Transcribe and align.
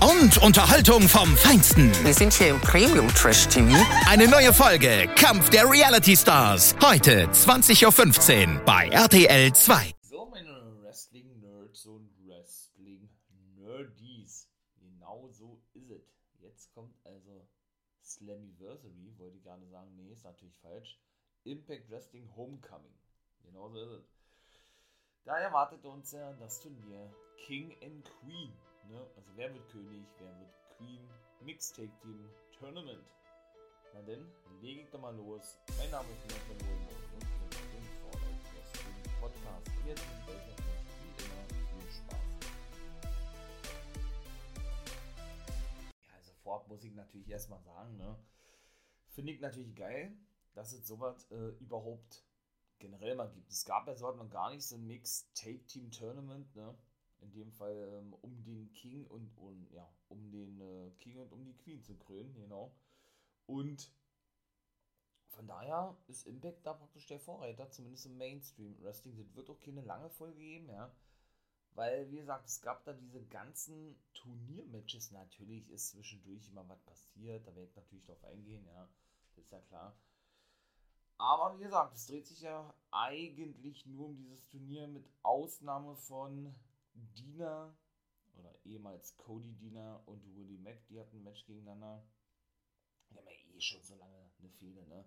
Und 0.00 0.38
Unterhaltung 0.42 1.02
vom 1.02 1.36
Feinsten. 1.36 1.92
Wir 2.04 2.14
sind 2.14 2.32
hier 2.32 2.48
im 2.48 2.60
Premium 2.60 3.06
Trash 3.08 3.46
TV. 3.48 3.76
Eine 4.08 4.26
neue 4.28 4.52
Folge 4.52 5.08
Kampf 5.16 5.50
der 5.50 5.68
Reality 5.70 6.16
Stars. 6.16 6.74
Heute 6.82 7.26
20.15 7.26 8.54
Uhr 8.54 8.60
bei 8.64 8.88
RTL 8.88 9.52
2. 9.52 9.92
So, 10.02 10.26
meine 10.26 10.82
Wrestling-Nerds 10.82 11.86
und 11.86 12.10
Wrestling-Nerdies. 12.26 14.48
Genau 14.80 15.28
so 15.30 15.60
ist 15.74 15.90
es. 15.90 16.02
Jetzt 16.40 16.72
kommt 16.74 16.94
also 17.04 17.46
Slammiversary, 18.02 19.12
wollte 19.18 19.36
ich 19.36 19.42
gerne 19.42 19.66
sagen. 19.68 19.94
Nee, 19.96 20.10
ist 20.12 20.24
natürlich 20.24 20.56
falsch. 20.62 20.98
Impact 21.44 21.90
Wrestling 21.90 22.28
Homecoming. 22.36 22.94
Genau 23.44 23.68
so 23.68 23.78
ist 23.80 23.90
es. 23.90 24.04
Da 25.24 25.38
erwartet 25.38 25.84
uns 25.84 26.12
ja 26.12 26.32
das 26.34 26.60
Turnier 26.60 27.10
King 27.46 27.74
and 27.82 28.04
Queen. 28.20 28.52
Ne? 28.88 29.06
Also 29.16 29.30
wer 29.36 29.52
wird 29.52 29.68
König, 29.68 30.06
wer 30.18 30.38
wird 30.38 30.50
Queen? 30.76 31.08
Mixtape 31.40 31.92
Team 32.02 32.30
Tournament. 32.58 33.04
Na 33.94 34.02
denn, 34.02 34.26
lege 34.60 34.82
ich 34.82 34.90
doch 34.90 35.00
mal 35.00 35.14
los. 35.14 35.58
Mein 35.78 35.90
Name 35.90 36.08
ist 36.12 36.22
Jonathan 36.22 36.68
Wilmo 36.68 36.90
und 37.14 37.22
im 37.22 37.84
Vordergrund 38.02 38.44
Wrestling 38.54 39.20
Podcast. 39.20 39.66
Jetzt 39.86 40.02
ich 40.02 40.28
euch 40.28 40.46
natürlich 40.46 40.90
wie 41.02 41.24
immer 41.24 41.44
viel 41.80 41.90
Spaß. 41.92 42.28
Ja, 46.08 46.14
also 46.16 46.32
vorab 46.42 46.68
muss 46.68 46.84
ich 46.84 46.94
natürlich 46.94 47.28
erstmal 47.28 47.60
sagen, 47.62 47.96
ne? 47.96 48.16
Finde 49.08 49.32
ich 49.32 49.40
natürlich 49.40 49.74
geil, 49.74 50.16
dass 50.54 50.72
es 50.72 50.86
sowas 50.86 51.30
äh, 51.30 51.48
überhaupt 51.60 52.24
generell 52.78 53.14
mal 53.14 53.30
gibt. 53.30 53.50
Es 53.50 53.64
gab 53.64 53.86
ja 53.86 53.94
so 53.94 54.10
noch 54.12 54.30
gar 54.30 54.50
nicht 54.50 54.64
so 54.64 54.76
ein 54.76 54.86
Mix-Take-Team-Tournament, 54.86 56.54
ne? 56.56 56.74
In 57.20 57.32
dem 57.32 57.52
Fall 57.52 57.76
ähm, 57.98 58.14
um 58.14 58.42
den 58.44 58.72
King 58.72 59.06
und, 59.06 59.36
und 59.36 59.70
ja, 59.72 59.88
um 60.08 60.30
den 60.30 60.60
äh, 60.60 60.90
King 60.98 61.18
und 61.18 61.32
um 61.32 61.44
die 61.44 61.56
Queen 61.56 61.82
zu 61.82 61.96
krönen, 61.96 62.34
genau. 62.34 62.74
Und 63.46 63.92
von 65.28 65.46
daher 65.46 65.96
ist 66.06 66.26
Impact 66.26 66.66
da 66.66 66.74
praktisch 66.74 67.06
der 67.06 67.20
Vorreiter, 67.20 67.70
zumindest 67.70 68.06
im 68.06 68.18
Mainstream 68.18 68.76
Wrestling. 68.82 69.16
Das 69.16 69.34
wird 69.34 69.50
auch 69.50 69.60
keine 69.60 69.82
lange 69.82 70.10
Folge 70.10 70.38
geben, 70.38 70.68
ja. 70.68 70.94
Weil, 71.74 72.10
wie 72.10 72.16
gesagt, 72.16 72.46
es 72.48 72.60
gab 72.60 72.84
da 72.84 72.92
diese 72.92 73.24
ganzen 73.26 73.96
Turniermatches. 74.12 75.12
Natürlich 75.12 75.70
ist 75.70 75.90
zwischendurch 75.90 76.48
immer 76.48 76.68
was 76.68 76.82
passiert. 76.82 77.46
Da 77.46 77.54
werde 77.54 77.68
ich 77.68 77.76
natürlich 77.76 78.04
drauf 78.04 78.22
eingehen, 78.24 78.66
ja. 78.66 78.88
Das 79.34 79.44
ist 79.44 79.52
ja 79.52 79.60
klar. 79.60 79.96
Aber 81.16 81.58
wie 81.58 81.64
gesagt, 81.64 81.94
es 81.94 82.06
dreht 82.06 82.26
sich 82.26 82.40
ja 82.40 82.74
eigentlich 82.90 83.86
nur 83.86 84.06
um 84.06 84.16
dieses 84.16 84.46
Turnier 84.48 84.88
mit 84.88 85.08
Ausnahme 85.22 85.94
von 85.94 86.54
Dina 87.16 87.76
oder 88.34 88.54
ehemals 88.64 89.16
Cody 89.16 89.54
Dina 89.54 89.96
und 90.06 90.24
Willie 90.34 90.58
Mack. 90.58 90.86
Die 90.88 90.98
hatten 90.98 91.16
ein 91.16 91.24
Match 91.24 91.44
gegeneinander. 91.46 92.04
Die 93.10 93.16
haben 93.16 93.26
ja 93.26 93.32
eh 93.32 93.60
schon 93.60 93.82
so 93.82 93.96
lange 93.96 94.30
eine 94.38 94.50
Fehde, 94.50 94.86
ne? 94.86 95.04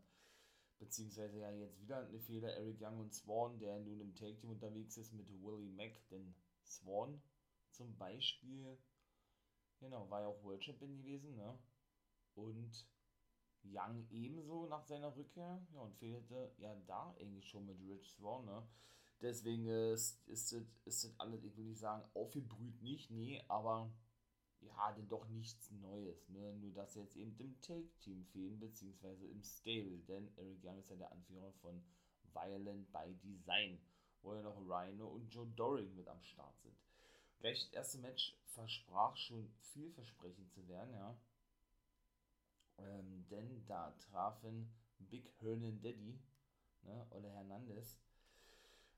Beziehungsweise 0.80 1.40
ja 1.40 1.52
jetzt 1.52 1.80
wieder 1.80 2.06
eine 2.06 2.20
Fehde. 2.20 2.52
Eric 2.52 2.82
Young 2.82 3.00
und 3.00 3.14
Swan, 3.14 3.60
der 3.60 3.80
nun 3.80 4.02
im 4.02 4.16
Take 4.16 4.38
Team 4.38 4.50
unterwegs 4.52 4.98
ist 4.98 5.14
mit 5.14 5.30
Willie 5.30 5.72
Mack. 5.72 6.08
Denn 6.10 6.36
Swan 6.66 7.22
zum 7.72 7.98
Beispiel, 7.98 8.78
genau, 9.80 10.10
war 10.10 10.22
ja 10.22 10.28
auch 10.28 10.44
World 10.44 10.64
Champion 10.64 10.98
gewesen, 10.98 11.36
ne? 11.36 11.58
Und 12.36 12.88
Young 13.64 14.06
ebenso 14.10 14.66
nach 14.66 14.84
seiner 14.84 15.16
Rückkehr. 15.16 15.66
Ja, 15.72 15.80
und 15.80 15.96
fehlte 15.96 16.54
ja 16.58 16.76
da 16.88 17.16
eigentlich 17.20 17.48
schon 17.50 17.66
mit 17.66 17.80
Rich 17.80 18.12
Swan, 18.14 18.46
ne? 18.46 18.68
Deswegen 19.24 19.68
ist, 19.70 20.22
ist, 20.28 20.52
ist 20.84 21.06
das 21.06 21.18
alles, 21.18 21.46
ich 21.46 21.56
will 21.56 21.64
nicht 21.64 21.80
sagen, 21.80 22.04
aufgebrüht 22.14 22.82
nicht, 22.82 23.10
nee, 23.10 23.42
aber 23.48 23.90
ja, 24.60 24.92
denn 24.92 25.08
doch 25.08 25.30
nichts 25.30 25.72
Neues, 25.72 26.28
ne? 26.28 26.54
Nur 26.58 26.74
dass 26.74 26.96
jetzt 26.96 27.16
eben 27.16 27.34
im 27.38 27.60
Take-Team 27.62 28.26
fehlen, 28.26 28.60
beziehungsweise 28.60 29.26
im 29.26 29.42
Stable, 29.42 30.00
denn 30.10 30.30
Eric 30.36 30.62
Young 30.62 30.78
ist 30.80 30.90
ja 30.90 30.98
der 30.98 31.12
Anführer 31.14 31.54
von 31.62 31.82
Violent 32.34 32.92
by 32.92 33.16
Design, 33.24 33.80
wo 34.22 34.36
ja 34.36 34.42
noch 34.42 34.58
Rhino 34.58 35.08
und 35.08 35.34
Joe 35.34 35.48
Doring 35.56 35.96
mit 35.96 36.10
am 36.10 36.22
Start 36.22 36.60
sind. 36.60 36.76
Gleich 37.40 37.62
das 37.62 37.72
erste 37.72 38.00
Match 38.00 38.36
versprach 38.48 39.16
schon 39.16 39.50
vielversprechend 39.74 40.52
zu 40.52 40.68
werden, 40.68 40.94
ja. 40.94 41.18
Ähm, 42.78 43.26
denn 43.30 43.66
da 43.68 43.92
trafen 43.92 44.70
Big 44.98 45.32
Hernan 45.40 45.82
Daddy, 45.82 46.20
ne, 46.82 47.08
Ole 47.12 47.30
Hernandez, 47.30 47.98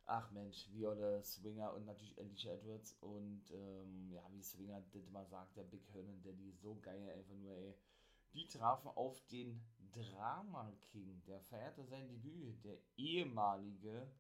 ach 0.06 0.32
Mensch, 0.32 0.68
wie 0.72 0.86
Ole 0.86 1.24
Swinger 1.24 1.74
und 1.74 1.86
natürlich 1.86 2.18
Alicia 2.20 2.54
Edwards 2.54 2.96
und 3.02 3.44
ähm, 3.52 4.12
ja, 4.12 4.22
wie 4.32 4.44
Swinger 4.44 4.82
das 4.92 5.10
mal 5.10 5.26
sagt, 5.26 5.58
der 5.58 5.64
Big 5.64 5.88
Hernan 5.94 6.22
Daddy, 6.22 6.52
so 6.52 6.76
geil 6.82 7.10
einfach 7.12 7.36
nur, 7.36 7.56
ey. 7.56 7.76
Die 8.34 8.48
trafen 8.48 8.90
auf 8.90 9.20
den 9.28 9.62
Drama 9.94 10.70
King, 10.92 11.24
der 11.26 11.40
feierte 11.40 11.86
sein 11.86 12.10
Debüt, 12.10 12.64
der 12.66 12.78
ehemalige 12.98 14.12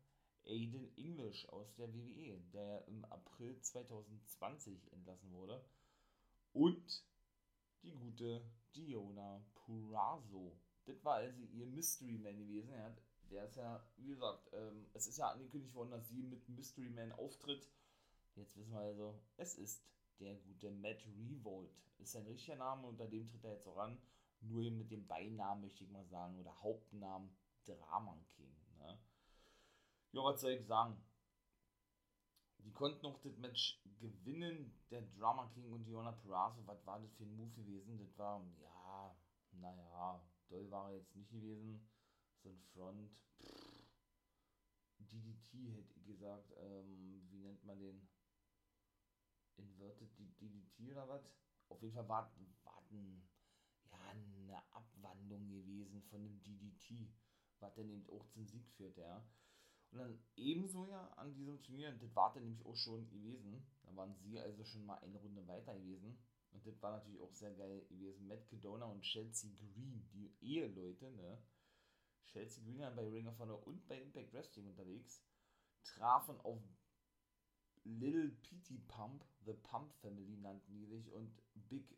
Aiden 0.45 0.95
English 0.97 1.47
aus 1.50 1.75
der 1.75 1.94
WWE, 1.94 2.40
der 2.53 2.88
im 2.88 3.03
April 3.06 3.59
2020 3.59 4.94
entlassen 4.94 5.31
wurde. 5.34 5.63
Und 6.53 7.03
die 7.84 7.91
gute 7.91 8.41
Diona 8.75 9.44
Purazo. 9.53 10.57
Das 10.85 11.03
war 11.03 11.16
also 11.16 11.44
ihr 11.51 11.66
Mystery 11.66 12.18
Man 12.18 12.38
gewesen. 12.38 12.72
Ja, 12.72 12.95
der 13.31 13.46
ist 13.46 13.56
ja, 13.56 13.86
wie 13.97 14.08
gesagt, 14.08 14.50
ähm, 14.53 14.88
es 14.94 15.08
ist 15.08 15.18
ja 15.18 15.31
angekündigt 15.31 15.74
worden, 15.74 15.91
dass 15.91 16.08
sie 16.08 16.24
mit 16.24 16.47
Mystery 16.50 16.90
Man 16.90 17.12
auftritt. 17.13 17.69
Jetzt 18.36 18.56
wissen 18.58 18.74
wir 18.74 18.80
also, 18.80 19.19
es 19.38 19.56
ist 19.56 19.84
der 20.19 20.36
gute 20.36 20.72
Matt 20.72 21.06
Revolt. 21.18 21.72
Ist 22.00 22.12
sein 22.12 22.25
richtiger 22.25 22.58
Name, 22.58 22.88
unter 22.88 23.08
dem 23.08 23.28
tritt 23.30 23.44
er 23.44 23.53
jetzt 23.53 23.68
auch 23.68 23.78
an. 23.78 23.97
Nur 24.41 24.69
mit 24.72 24.91
dem 24.91 25.08
Beinamen, 25.08 25.62
möchte 25.62 25.84
ich 25.84 25.90
mal 25.90 26.06
sagen, 26.06 26.38
oder 26.40 26.62
Hauptnamen 26.62 27.30
Drama 27.66 28.18
King. 28.36 28.53
Ne? 28.78 29.00
Ja, 30.12 30.24
was 30.24 30.42
soll 30.42 30.52
ich 30.52 30.66
sagen? 30.66 31.02
Die 32.59 32.74
konnten 32.74 33.03
noch 33.03 33.19
das 33.22 33.38
Match 33.38 33.81
gewinnen, 34.00 34.74
der 34.90 35.02
Drama 35.18 35.47
King 35.53 35.72
und 35.72 35.86
Diona 35.86 36.12
Perazo. 36.12 36.66
Was 36.66 36.86
war 36.86 37.00
das 37.00 37.13
für 37.13 37.24
ein 37.24 37.36
Move 37.36 37.52
gewesen? 37.52 37.97
Das 37.97 38.18
war, 38.18 38.44
ja, 38.62 39.16
naja, 39.52 40.22
doll 40.50 40.69
war 40.72 40.90
er 40.90 40.97
jetzt 40.97 41.16
nicht 41.16 41.31
gewesen. 41.31 41.88
So 42.45 42.51
ein 42.51 42.61
Front. 42.75 43.11
Pff, 43.41 43.89
DDT 45.00 45.72
hätte 45.73 45.91
ich 45.95 46.06
gesagt. 46.06 46.53
Ähm, 46.57 47.23
wie 47.31 47.39
nennt 47.39 47.63
man 47.63 47.79
den? 47.79 48.07
Inverted 49.57 50.11
DDT 50.39 50.91
oder 50.91 51.07
was? 51.07 51.23
Auf 51.69 51.81
jeden 51.81 51.95
Fall 51.95 52.07
war, 52.07 52.31
war 52.63 52.83
ein, 52.91 53.28
ja, 53.89 53.97
eine 54.11 54.73
Abwandlung 54.73 55.50
gewesen 55.50 56.03
von 56.03 56.23
dem 56.23 56.39
DDT, 56.44 57.11
was 57.59 57.73
dann 57.73 57.89
eben 57.89 58.07
auch 58.09 58.28
zum 58.28 58.45
Sieg 58.45 58.69
führt, 58.69 58.95
ja. 58.97 59.25
Und 59.89 60.00
dann 60.00 60.19
ebenso 60.35 60.85
ja 60.85 61.07
an 61.13 61.33
diesem 61.33 61.63
Turnier, 61.63 61.89
und 61.89 62.03
das 62.03 62.16
war 62.16 62.31
dann 62.33 62.44
nämlich 62.44 62.63
auch 62.63 62.75
schon 62.75 63.09
gewesen, 63.09 63.66
da 63.81 63.95
waren 63.95 64.13
sie 64.17 64.39
also 64.39 64.63
schon 64.66 64.85
mal 64.85 65.00
eine 65.00 65.17
Runde 65.17 65.47
weiter 65.47 65.73
gewesen. 65.73 66.15
Und 66.51 66.65
das 66.68 66.80
war 66.83 66.92
natürlich 66.92 67.21
auch 67.21 67.33
sehr 67.33 67.56
geil 67.56 67.86
gewesen. 67.88 68.27
Matt 68.27 68.45
Cadona 68.47 68.86
und 68.86 69.01
Chelsea 69.01 69.51
Green, 69.56 70.07
die 70.12 70.36
Eheleute, 70.42 71.09
ne? 71.12 71.42
Chelsea 72.25 72.63
Green 72.63 72.80
waren 72.80 72.95
bei 72.95 73.07
Ring 73.07 73.27
of 73.27 73.39
Honor 73.39 73.66
und 73.66 73.88
bei 73.88 74.01
Impact 74.01 74.33
Wrestling 74.33 74.68
unterwegs, 74.68 75.24
trafen 75.83 76.39
auf 76.42 76.62
Little 77.83 78.30
Petey 78.42 78.80
Pump, 78.88 79.24
The 79.45 79.54
Pump 79.54 79.94
Family 80.01 80.38
nannten 80.38 80.74
die 80.74 80.86
sich, 80.86 81.12
und 81.12 81.42
Big 81.69 81.98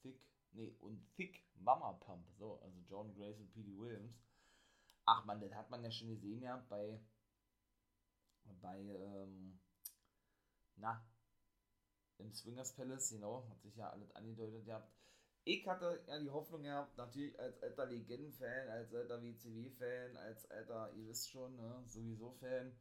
Thick, 0.00 0.20
nee, 0.52 0.74
und 0.80 1.06
Thick 1.14 1.44
Mama 1.56 1.92
Pump, 1.92 2.26
so, 2.38 2.58
also 2.60 2.80
John 2.88 3.14
Grace 3.14 3.38
und 3.38 3.50
Petey 3.52 3.76
Williams. 3.78 4.18
Ach 5.04 5.24
man, 5.24 5.40
das 5.40 5.52
hat 5.54 5.70
man 5.70 5.82
ja 5.82 5.90
schon 5.90 6.08
gesehen, 6.08 6.42
ja, 6.42 6.56
bei, 6.68 7.00
bei, 8.60 8.78
ähm, 8.78 9.58
na, 10.76 11.06
im 12.18 12.32
Swingers 12.32 12.74
Palace, 12.74 13.10
genau, 13.10 13.48
hat 13.48 13.60
sich 13.62 13.76
ja 13.76 13.90
alles 13.90 14.10
angedeutet 14.12 14.64
gehabt. 14.64 14.97
Ich 15.44 15.66
hatte 15.66 16.02
ja 16.06 16.18
die 16.18 16.30
Hoffnung 16.30 16.62
gehabt, 16.62 16.96
natürlich 16.98 17.38
als 17.38 17.62
alter 17.62 17.86
Legenden-Fan, 17.86 18.68
als 18.68 18.94
alter 18.94 19.22
WCW-Fan, 19.22 20.16
als 20.16 20.50
alter, 20.50 20.92
ihr 20.94 21.08
wisst 21.08 21.30
schon, 21.30 21.56
ne, 21.56 21.82
sowieso 21.86 22.32
Fan, 22.32 22.76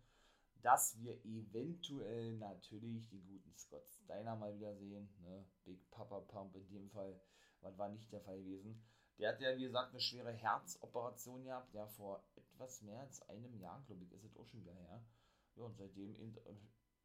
dass 0.62 1.00
wir 1.00 1.24
eventuell 1.24 2.36
natürlich 2.38 3.07
den 3.09 3.25
guten 3.25 3.56
Scott 3.56 3.88
Steiner 3.88 4.36
mal 4.36 4.54
wieder 4.56 4.75
sehen. 4.75 5.09
Ne? 5.21 5.45
Big 5.63 5.89
Papa 5.92 6.19
Pump 6.19 6.56
in 6.56 6.68
dem 6.68 6.89
Fall, 6.89 7.19
was 7.62 7.77
war 7.77 7.89
nicht 7.89 8.12
der 8.12 8.21
Fall 8.21 8.39
gewesen. 8.44 8.83
Der 9.18 9.30
hat 9.30 9.39
ja, 9.39 9.56
wie 9.56 9.63
gesagt, 9.63 9.92
eine 9.92 10.01
schwere 10.01 10.31
Herzoperation 10.31 11.44
gehabt, 11.44 11.74
ja, 11.74 11.88
vor 11.88 12.24
etwas 12.36 12.81
mehr 12.81 13.00
als 13.01 13.21
einem 13.30 13.57
Jahr, 13.57 13.83
glaube 13.88 14.04
ich, 14.04 14.12
ist 14.12 14.25
es 14.25 14.36
auch 14.38 14.45
schon 14.45 14.62
wieder 14.62 14.74
her. 14.74 15.04
Ja, 15.56 15.63
und 15.63 15.75
seitdem 15.75 16.13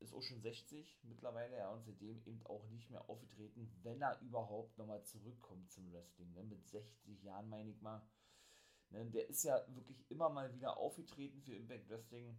ist 0.03 0.13
auch 0.13 0.23
schon 0.23 0.41
60 0.41 1.01
mittlerweile, 1.05 1.57
ja, 1.57 1.71
und 1.71 1.85
seitdem 1.85 2.23
eben 2.27 2.45
auch 2.47 2.67
nicht 2.69 2.91
mehr 2.91 3.09
aufgetreten, 3.09 3.71
wenn 3.83 4.03
er 4.03 4.21
überhaupt 4.21 4.77
nochmal 4.79 5.03
zurückkommt 5.05 5.71
zum 5.71 5.93
Wrestling, 5.93 6.33
ne, 6.33 6.43
mit 6.45 6.67
60 6.69 7.23
Jahren, 7.23 7.49
meine 7.49 7.71
ich 7.71 7.81
mal. 7.81 8.03
Ne, 8.91 9.07
der 9.07 9.29
ist 9.29 9.43
ja 9.45 9.65
wirklich 9.75 10.05
immer 10.11 10.29
mal 10.29 10.53
wieder 10.55 10.77
aufgetreten 10.77 11.41
für 11.43 11.55
Impact 11.55 11.89
Wrestling. 11.89 12.37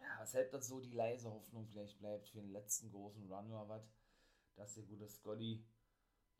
Ja, 0.00 0.20
weshalb 0.20 0.50
das 0.50 0.68
so 0.68 0.80
die 0.80 0.92
leise 0.92 1.30
Hoffnung 1.30 1.66
vielleicht 1.66 1.98
bleibt 1.98 2.28
für 2.28 2.38
den 2.38 2.52
letzten 2.52 2.90
großen 2.90 3.30
Run 3.32 3.50
oder 3.50 3.68
was, 3.68 3.90
dass 4.54 4.74
der 4.74 4.84
gute 4.84 5.08
Scotty 5.08 5.64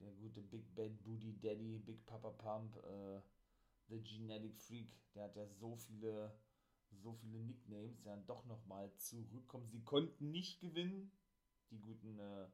der 0.01 0.13
gute 0.13 0.43
Big 0.43 0.75
Bad 0.75 1.03
Booty 1.03 1.39
Daddy, 1.41 1.79
Big 1.79 2.05
Papa 2.07 2.31
Pump, 2.31 2.77
äh, 2.85 3.21
The 3.89 4.03
Genetic 4.03 4.57
Freak, 4.57 4.91
der 5.15 5.25
hat 5.25 5.37
ja 5.37 5.47
so 5.47 5.77
viele, 5.77 6.35
so 7.03 7.13
viele 7.15 7.41
Nicknames, 7.41 8.05
ja 8.05 8.17
doch 8.17 8.45
nochmal 8.47 8.93
zurückkommen. 8.97 9.67
Sie 9.69 9.83
konnten 9.83 10.31
nicht 10.31 10.61
gewinnen, 10.61 11.13
die 11.71 11.79
guten 11.79 12.19
äh, 12.19 12.47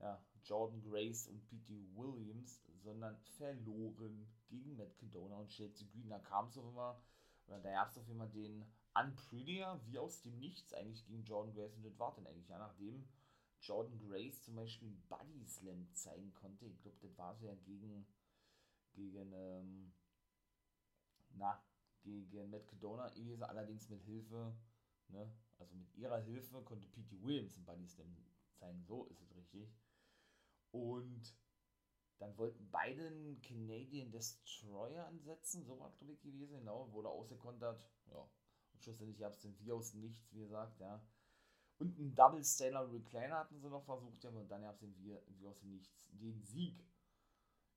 ja, 0.00 0.22
Jordan 0.44 0.82
Grace 0.82 1.28
und 1.28 1.44
P.T. 1.46 1.72
Williams, 1.94 2.62
sondern 2.82 3.16
verloren 3.36 4.26
gegen 4.48 4.76
Matt 4.76 4.96
Cadona 4.98 5.36
und 5.36 5.48
Chelsea 5.48 5.86
Green. 5.92 6.08
Da 6.08 6.18
kam 6.18 6.48
es 6.48 6.56
auf 6.56 6.66
immer, 6.66 7.02
oder 7.46 7.60
da 7.60 7.72
gab 7.72 7.90
es 7.90 7.98
auf 7.98 8.08
immer 8.08 8.26
den 8.26 8.64
Unprettier, 8.94 9.80
wie 9.84 9.98
aus 9.98 10.22
dem 10.22 10.38
Nichts 10.38 10.72
eigentlich 10.72 11.04
gegen 11.06 11.24
Jordan 11.24 11.54
Grace 11.54 11.76
und 11.76 11.84
das 11.84 11.98
war 11.98 12.14
dann 12.14 12.26
eigentlich, 12.26 12.48
ja, 12.48 12.58
nachdem 12.58 13.06
Jordan 13.60 13.98
Grace 13.98 14.42
zum 14.42 14.56
Beispiel 14.56 14.88
einen 14.88 15.06
Body 15.08 15.46
Slam 15.46 15.86
zeigen 15.92 16.32
konnte. 16.34 16.66
Ich 16.66 16.80
glaube, 16.80 16.96
das 17.02 17.16
war 17.18 17.36
so 17.36 17.46
ja 17.46 17.54
gegen, 17.54 18.06
gegen, 18.94 19.32
ähm, 19.32 19.92
na, 21.34 21.62
gegen 22.02 22.50
Matt 22.50 22.66
Cadona 22.66 23.08
gewesen, 23.10 23.42
allerdings 23.42 23.88
mit 23.88 24.02
Hilfe, 24.02 24.54
ne, 25.08 25.32
also 25.58 25.74
mit 25.74 25.94
ihrer 25.94 26.18
Hilfe 26.18 26.62
konnte 26.62 26.86
P.T. 26.88 27.22
Williams 27.22 27.56
einen 27.56 27.66
Body 27.66 27.86
Slam 27.86 28.16
zeigen, 28.54 28.82
so 28.82 29.04
ist 29.06 29.20
es 29.20 29.34
richtig. 29.36 29.74
Und 30.70 31.34
dann 32.18 32.36
wollten 32.36 32.70
beide 32.70 33.06
einen 33.06 33.40
Canadian 33.42 34.10
Destroyer 34.10 35.06
ansetzen, 35.06 35.64
so 35.64 35.78
war 35.78 35.90
glaube 35.96 36.12
ich 36.12 36.20
gewesen, 36.20 36.58
genau, 36.58 36.92
wurde 36.92 37.08
ausgekontert, 37.08 37.90
ja. 38.10 38.28
Und 38.72 38.82
schlussendlich 38.82 39.18
gab 39.18 39.32
es 39.32 39.40
den 39.40 39.58
wie 39.58 39.72
aus 39.72 39.94
nichts, 39.94 40.32
wie 40.32 40.40
gesagt, 40.40 40.78
ja. 40.80 41.02
Und 41.78 41.98
einen 41.98 42.14
Double 42.14 42.44
Stellar 42.44 42.92
Recliner 42.92 43.38
hatten 43.38 43.58
sie 43.58 43.70
noch 43.70 43.84
versucht, 43.84 44.22
ja, 44.22 44.30
und 44.30 44.48
dann 44.48 44.62
gab 44.62 44.74
es 44.74 44.80
den 44.80 44.94
wie 44.98 45.46
aus 45.46 45.62
Nichts 45.62 46.06
den 46.10 46.42
Sieg. 46.42 46.84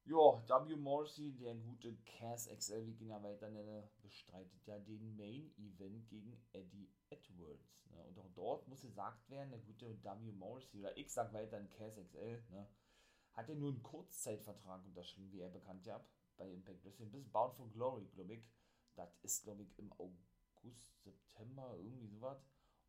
Ja, 0.05 0.15
W. 0.15 0.75
Morrissey, 0.75 1.31
der 1.31 1.55
gute 1.55 1.95
Cass 2.05 2.49
XL, 2.49 2.85
wie 2.85 3.05
ihn 3.05 3.09
weiter 3.23 3.49
nenne, 3.49 3.89
bestreitet 4.01 4.67
ja 4.67 4.77
den 4.77 5.15
Main 5.15 5.53
Event 5.57 6.09
gegen 6.09 6.37
Eddie 6.51 6.89
Edwards. 7.09 7.85
Ne? 7.89 8.03
Und 8.03 8.19
auch 8.19 8.29
dort 8.33 8.67
muss 8.67 8.81
gesagt 8.81 9.29
werden, 9.29 9.51
der 9.51 9.59
gute 9.59 10.03
W. 10.03 10.31
Morrissey, 10.33 10.79
oder 10.79 10.97
ich 10.97 11.09
sag 11.09 11.31
weiter 11.31 11.55
ein 11.55 11.69
Cass 11.69 11.95
XL, 11.95 12.43
ne? 12.49 12.67
hat 13.31 13.47
ja 13.47 13.55
nur 13.55 13.71
einen 13.71 13.81
Kurzzeitvertrag 13.81 14.85
unterschrieben, 14.85 15.31
wie 15.31 15.39
er 15.39 15.49
bekannt 15.49 15.85
ja 15.85 16.05
bei 16.35 16.51
Impact 16.51 16.83
Wrestling, 16.83 17.09
bis 17.09 17.25
Bound 17.29 17.55
for 17.55 17.71
Glory, 17.71 18.05
glaube 18.07 18.33
ich. 18.33 18.51
Das 18.95 19.15
ist, 19.21 19.43
glaube 19.43 19.63
ich, 19.63 19.79
im 19.79 19.91
August, 19.93 21.01
September, 21.01 21.77
irgendwie 21.77 22.09
sowas. 22.09 22.45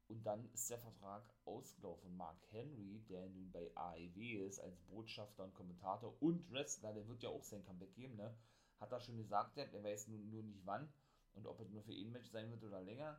Und 0.09 0.23
dann 0.25 0.49
ist 0.53 0.69
der 0.71 0.79
Vertrag 0.79 1.29
ausgelaufen. 1.45 2.17
Mark 2.17 2.39
Henry, 2.51 3.01
der 3.09 3.29
nun 3.29 3.51
bei 3.51 3.71
AEW 3.75 4.47
ist, 4.47 4.61
als 4.61 4.79
Botschafter 4.83 5.45
und 5.45 5.55
Kommentator 5.55 6.15
und 6.21 6.51
Wrestler, 6.53 6.93
der 6.93 7.09
wird 7.09 7.23
ja 7.23 7.31
auch 7.31 7.43
sein 7.43 7.65
Comeback 7.65 7.95
geben, 7.95 8.17
ne? 8.17 8.37
Hat 8.81 8.93
er 8.93 9.01
schon 9.01 9.17
gesagt, 9.17 9.57
er 9.57 9.83
weiß 9.83 10.09
nur, 10.09 10.19
nur 10.19 10.43
nicht 10.43 10.67
wann 10.67 10.93
und 11.35 11.47
ob 11.47 11.61
es 11.61 11.71
nur 11.71 11.83
für 11.83 11.93
ihn 11.93 12.13
Match 12.13 12.29
sein 12.31 12.51
wird 12.51 12.63
oder 12.65 12.83
länger. 12.83 13.19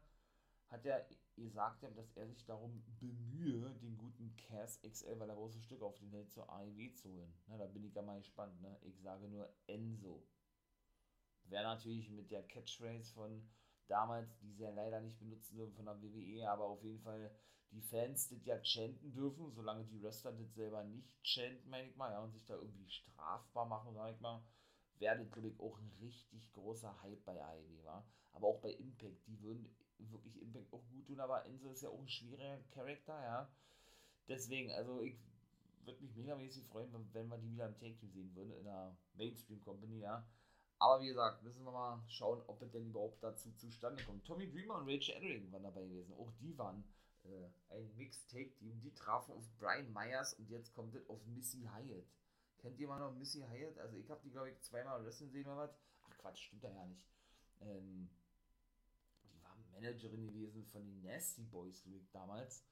Hat 0.68 0.86
er 0.86 1.08
gesagt, 1.36 1.84
dass 1.84 2.14
er 2.16 2.28
sich 2.28 2.46
darum 2.46 2.84
bemühe, 3.00 3.74
den 3.82 3.98
guten 3.98 4.36
Cass 4.36 4.82
XL, 4.82 5.20
weil 5.20 5.30
er 5.30 5.36
große 5.36 5.62
Stücke 5.62 5.86
auf 5.86 5.98
den 6.00 6.10
hält, 6.10 6.32
zur 6.32 6.50
AEW 6.50 6.94
zu 6.94 7.12
holen. 7.12 7.34
Na, 7.48 7.58
da 7.58 7.68
bin 7.68 7.84
ich 7.84 7.94
ja 7.94 8.02
mal 8.02 8.18
gespannt, 8.18 8.60
ne? 8.62 8.78
Ich 8.82 9.00
sage 9.02 9.28
nur 9.28 9.52
Enzo. 9.68 10.24
Wäre 11.46 11.64
natürlich 11.64 12.10
mit 12.10 12.32
der 12.32 12.44
Catchphrase 12.44 13.14
von 13.14 13.48
damals, 13.88 14.38
die 14.40 14.52
sie 14.52 14.64
ja 14.64 14.72
leider 14.72 15.02
nicht 15.02 15.20
benutzen 15.20 15.56
dürfen 15.58 15.76
von 15.76 15.86
der 15.86 16.02
WWE, 16.02 16.50
aber 16.50 16.66
auf 16.66 16.84
jeden 16.84 17.02
Fall 17.02 17.32
die 17.72 17.82
Fans 17.82 18.30
das 18.30 18.46
ja 18.46 18.64
chanten 18.64 19.14
dürfen, 19.14 19.52
solange 19.52 19.86
die 19.86 20.02
Wrestler 20.02 20.32
das 20.32 20.54
selber 20.54 20.84
nicht 20.84 21.10
chanten, 21.24 21.70
meine 21.70 21.90
ich 21.90 21.96
mal, 21.96 22.12
ja, 22.12 22.24
und 22.24 22.32
sich 22.32 22.46
da 22.46 22.56
irgendwie 22.56 22.90
strafbar 22.90 23.66
machen, 23.66 23.94
sag 23.94 24.14
ich 24.14 24.22
mal, 24.22 24.42
wäre 25.00 25.18
das, 25.18 25.30
glaube 25.32 25.50
ich, 25.50 25.60
auch 25.60 25.78
ein 25.78 25.92
richtig 26.02 26.52
großer 26.54 27.02
Hype 27.02 27.24
bei 27.26 27.44
AEW, 27.44 27.84
war. 27.84 28.06
Aber 28.32 28.48
auch 28.48 28.62
bei 28.62 28.72
Impact, 28.72 29.28
die 29.28 29.42
würden 29.42 29.76
wirklich 29.98 30.42
Impact 30.42 30.72
auch 30.74 30.84
gut 30.90 31.08
tun, 31.08 31.20
aber 31.20 31.46
Enzo 31.46 31.72
ist 31.72 31.82
ja 31.82 31.90
auch 31.90 32.00
ein 32.00 32.08
schwieriger 32.08 32.60
Charakter, 32.72 33.22
ja. 33.22 33.50
Deswegen, 34.28 34.72
also 34.72 35.02
ich 35.02 35.18
würde 35.84 36.02
mich 36.02 36.16
megamäßig 36.16 36.66
freuen, 36.66 36.92
wenn 37.14 37.28
wir 37.28 37.38
die 37.38 37.52
wieder 37.52 37.68
im 37.68 37.78
Take-Team 37.78 38.12
sehen 38.12 38.36
würden, 38.36 38.54
in 38.54 38.64
der 38.64 38.98
Mainstream-Company, 39.14 40.00
ja. 40.00 40.26
Aber 40.77 41.01
wie 41.01 41.07
gesagt, 41.07 41.42
müssen 41.44 41.63
wir 41.63 41.72
mal 41.72 42.04
schauen, 42.07 42.42
ob 42.48 42.62
es 42.62 42.72
denn 42.72 42.88
überhaupt 42.88 43.24
dazu 43.24 43.51
zustande 43.54 44.04
kommt. 44.04 44.25
Tommy 44.25 44.50
Dreamer 44.50 44.75
und 44.75 44.89
Rachel 44.89 45.16
Edring 45.16 45.51
waren 45.51 45.63
dabei 45.63 45.83
gewesen. 45.83 46.13
Auch 46.13 46.31
die 46.39 46.57
waren 46.57 46.83
äh, 47.24 47.50
ein 47.69 47.95
Mixtape-Team. 47.95 48.81
Die 48.81 48.94
trafen 48.94 49.33
auf 49.33 49.50
Brian 49.57 49.92
Myers 49.94 50.33
und 50.33 50.50
jetzt 50.50 50.74
kommt 50.74 50.94
es 50.95 51.10
auf 51.10 51.25
Missy 51.27 51.62
Hyatt. 51.74 52.06
Kennt 52.57 52.80
ihr 52.80 52.88
mal 52.88 53.00
noch 53.00 53.13
Missy 53.16 53.42
Hyatt? 53.42 53.77
Also 53.80 53.98
ich 53.98 54.10
habe 54.12 54.22
die, 54.24 54.31
glaube 54.31 54.50
ich, 54.50 54.62
zweimal 54.62 55.04
wrestlen 55.06 55.31
sehen 55.31 55.45
oder 55.45 55.57
was. 55.57 55.77
Ach 56.10 56.18
Quatsch, 56.18 56.44
stimmt 56.44 56.63
da 56.63 56.69
ja 56.69 56.86
nicht. 56.86 57.01
Ähm, 57.62 58.10
die 59.24 59.42
war 59.42 59.56
Managerin 59.72 60.27
gewesen 60.27 60.66
von 60.66 60.86
den 60.86 61.01
Nasty 61.04 61.44
Boys 61.44 61.86
League 61.86 62.12
damals. 62.12 62.63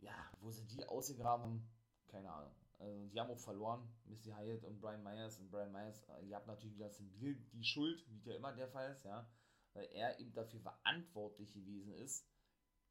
Ja, 0.00 0.30
wo 0.40 0.50
sie 0.50 0.66
die 0.66 0.84
ausgegraben 0.86 1.44
haben, 1.44 1.68
keine 2.08 2.30
Ahnung. 2.30 2.52
Also, 2.78 3.06
die 3.08 3.18
haben 3.18 3.30
auch 3.30 3.38
verloren, 3.38 3.88
Missy 4.04 4.30
Hyatt 4.30 4.64
und 4.64 4.80
Brian 4.80 5.02
Myers. 5.02 5.38
Und 5.38 5.50
Brian 5.50 5.72
Myers, 5.72 6.02
äh, 6.08 6.26
ihr 6.26 6.36
habt 6.36 6.46
natürlich 6.46 6.76
wieder 6.76 6.90
Symbol 6.90 7.36
die 7.52 7.64
Schuld, 7.64 8.04
wie 8.08 8.28
ja 8.28 8.36
immer 8.36 8.52
der 8.52 8.68
Fall 8.68 8.92
ist, 8.92 9.04
ja. 9.04 9.28
Weil 9.72 9.86
er 9.92 10.18
eben 10.18 10.32
dafür 10.32 10.60
verantwortlich 10.60 11.52
gewesen 11.52 11.92
ist, 11.94 12.26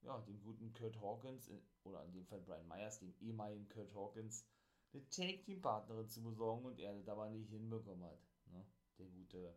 ja, 0.02 0.20
dem 0.22 0.42
guten 0.42 0.74
Kurt 0.74 1.00
Hawkins, 1.02 1.52
oder 1.84 2.04
in 2.06 2.14
dem 2.14 2.26
Fall 2.26 2.42
Brian 2.42 2.68
Myers, 2.68 3.00
dem 3.00 3.14
ehemaligen 3.20 3.68
Kurt 3.70 3.94
Hawkins, 3.94 4.46
eine 4.94 5.08
Take-Team-Partnerin 5.10 6.10
zu 6.10 6.24
besorgen 6.24 6.66
und 6.66 6.80
er 6.80 6.94
das 6.94 7.08
aber 7.08 7.30
nicht 7.30 7.50
hinbekommen 7.50 8.06
hat. 8.06 8.20
Ne? 8.48 8.66
Der 8.98 9.08
gute, 9.08 9.56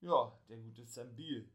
ja, 0.00 0.40
der 0.48 0.58
gute 0.58 0.86
Sam 0.86 1.14
Beal. 1.14 1.48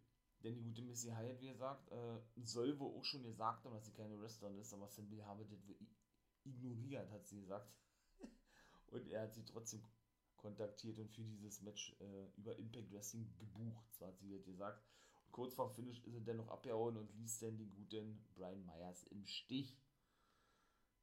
Denn 0.43 0.53
die 0.53 0.61
gute 0.61 0.83
Missy 0.83 1.09
Hyatt, 1.09 1.39
wie 1.41 1.47
gesagt, 1.47 1.91
äh, 1.91 2.19
soll 2.43 2.77
wohl 2.79 2.95
auch 2.95 3.03
schon 3.03 3.23
gesagt 3.23 3.65
haben, 3.65 3.73
dass 3.73 3.85
sie 3.85 3.93
keine 3.93 4.19
Wrestlerin 4.19 4.59
ist, 4.59 4.73
aber 4.73 4.87
Sam 4.87 5.09
Beal 5.09 5.25
habe 5.25 5.45
das 5.45 5.65
ignoriert, 6.45 7.09
hat 7.11 7.27
sie 7.27 7.41
gesagt. 7.41 7.71
und 8.87 9.07
er 9.09 9.23
hat 9.23 9.33
sie 9.33 9.43
trotzdem 9.43 9.81
kontaktiert 10.45 10.99
und 10.99 11.09
für 11.09 11.23
dieses 11.23 11.61
Match 11.61 11.95
äh, 11.99 12.27
über 12.37 12.55
Impact 12.57 12.91
Wrestling 12.93 13.27
gebucht, 13.39 13.91
so 13.93 14.05
hat 14.05 14.19
sie 14.19 14.29
das 14.29 14.45
gesagt. 14.45 14.83
Und 15.25 15.31
kurz 15.31 15.55
vor 15.55 15.69
Finish 15.69 16.03
ist 16.03 16.13
er 16.13 16.21
dennoch 16.21 16.49
abgehauen 16.49 16.97
und 16.97 17.11
ließ 17.15 17.39
dann 17.39 17.57
den 17.57 17.73
guten 17.73 18.23
Brian 18.35 18.63
Myers 18.65 19.03
im 19.05 19.25
Stich. 19.25 19.75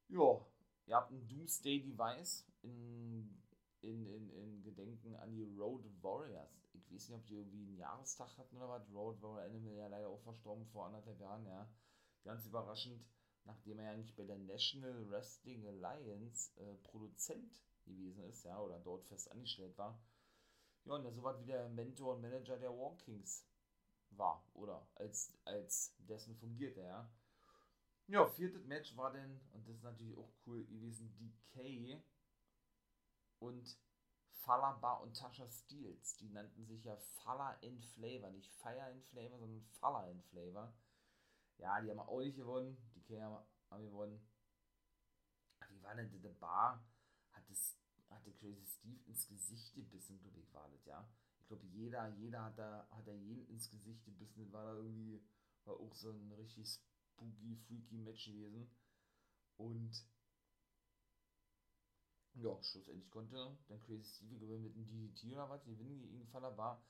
Ja, 0.09 0.47
ihr 0.87 0.95
habt 0.95 1.11
ein 1.11 1.27
Doomsday 1.27 1.83
Device 1.83 2.47
in, 2.63 3.43
in, 3.81 4.07
in, 4.07 4.31
in 4.31 4.63
Gedenken 4.63 5.17
an 5.17 5.33
die 5.33 5.43
Road 5.43 5.85
Warriors. 6.03 6.71
Ich 6.75 6.91
weiß 6.91 7.09
nicht, 7.09 7.19
ob 7.19 7.27
die 7.27 7.35
irgendwie 7.35 7.67
einen 7.67 7.77
Jahrestag 7.77 8.37
hatten 8.39 8.57
oder 8.57 8.69
was. 8.69 8.89
Road 8.93 9.21
Warrior 9.23 9.51
Animal 9.51 9.75
ja 9.75 9.89
leider 9.89 10.09
auch 10.09 10.23
verstorben 10.23 10.67
vor 10.67 10.87
anderthalb 10.87 11.19
Jahren, 11.19 11.45
ja. 11.47 11.69
Ganz 12.23 12.47
überraschend 12.47 13.05
nachdem 13.45 13.79
er 13.79 13.97
nicht 13.97 14.17
bei 14.17 14.25
der 14.25 14.39
National 14.39 15.09
Wrestling 15.11 15.67
Alliance 15.67 16.51
äh, 16.61 16.75
Produzent 16.83 17.61
gewesen 17.85 18.25
ist, 18.25 18.45
ja, 18.45 18.61
oder 18.61 18.79
dort 18.79 19.05
fest 19.07 19.31
angestellt 19.31 19.77
war. 19.79 20.01
Ja, 20.85 20.95
und 20.95 21.05
er 21.05 21.13
so 21.13 21.23
was 21.23 21.41
wie 21.41 21.47
der 21.47 21.69
Mentor 21.69 22.15
und 22.15 22.23
Manager 22.23 22.59
der 22.59 22.71
Walkings 22.71 23.45
war, 24.11 24.45
oder 24.55 24.87
als, 24.95 25.33
als 25.45 25.95
dessen 25.99 26.37
fungierte, 26.37 26.83
ja. 26.83 27.11
Ja, 28.09 28.27
viertes 28.27 28.65
Match 28.65 28.97
war 28.97 29.13
dann, 29.13 29.41
und 29.53 29.67
das 29.67 29.77
ist 29.77 29.85
natürlich 29.85 30.17
auch 30.19 30.33
cool 30.47 30.65
gewesen, 30.65 31.15
DK 31.19 32.03
und 33.39 33.79
Falaba 34.43 34.95
und 34.95 35.17
Tasha 35.17 35.49
Steels. 35.49 36.17
Die 36.17 36.29
nannten 36.29 36.67
sich 36.67 36.85
ja 36.85 36.97
Falla 36.97 37.53
in 37.61 37.81
Flavor, 37.81 38.31
nicht 38.31 38.53
Fire 38.57 38.91
in 38.91 39.03
Flavor, 39.03 39.39
sondern 39.39 39.63
Falla 39.63 40.09
in 40.09 40.21
Flavor. 40.23 40.73
Ja, 41.59 41.81
die 41.81 41.91
haben 41.91 42.01
auch 42.01 42.19
nicht 42.19 42.37
gewonnen. 42.37 42.77
Haben 43.21 43.85
gewonnen. 43.85 44.21
Wie 45.71 45.83
war 45.83 45.95
denn 45.95 46.11
die 46.11 46.19
Bar? 46.19 46.85
Hat, 47.33 47.49
das, 47.49 47.77
hat 48.11 48.25
der 48.27 48.35
Crazy 48.35 48.67
Steve 48.67 49.01
ins 49.07 49.27
Gesicht 49.27 49.75
gebissen, 49.75 50.21
glaube 50.21 50.41
ich, 50.41 50.53
war 50.53 50.69
das, 50.71 50.85
ja. 50.85 51.09
Ich 51.41 51.47
glaube, 51.49 51.67
jeder, 51.67 52.09
jeder 52.09 52.45
hat 52.45 52.59
da, 52.59 52.87
hat 52.91 53.07
da 53.07 53.13
jeden 53.13 53.47
ins 53.49 53.71
Gesicht 53.71 54.05
gebissen. 54.05 54.47
Das 54.47 54.53
war 54.53 54.65
da 54.65 54.75
irgendwie 54.75 55.23
War 55.65 55.75
auch 55.75 55.95
so 55.95 56.11
ein 56.11 56.33
richtig 56.33 56.69
spooky, 56.69 57.57
freaky 57.67 57.97
Match 57.99 58.27
gewesen. 58.27 58.71
Und 59.57 60.05
ja, 62.35 62.63
schlussendlich 62.63 63.11
konnte 63.11 63.57
dann 63.69 63.81
Crazy 63.83 64.05
Stevie 64.05 64.39
gewinnen 64.39 64.65
mit 64.65 64.75
einem 64.75 64.89
DDT 64.89 65.35
oder 65.35 65.51
was, 65.51 65.65
gewinnen 65.65 66.01
gegen 66.01 66.27
Faller 66.29 66.57
war, 66.57 66.83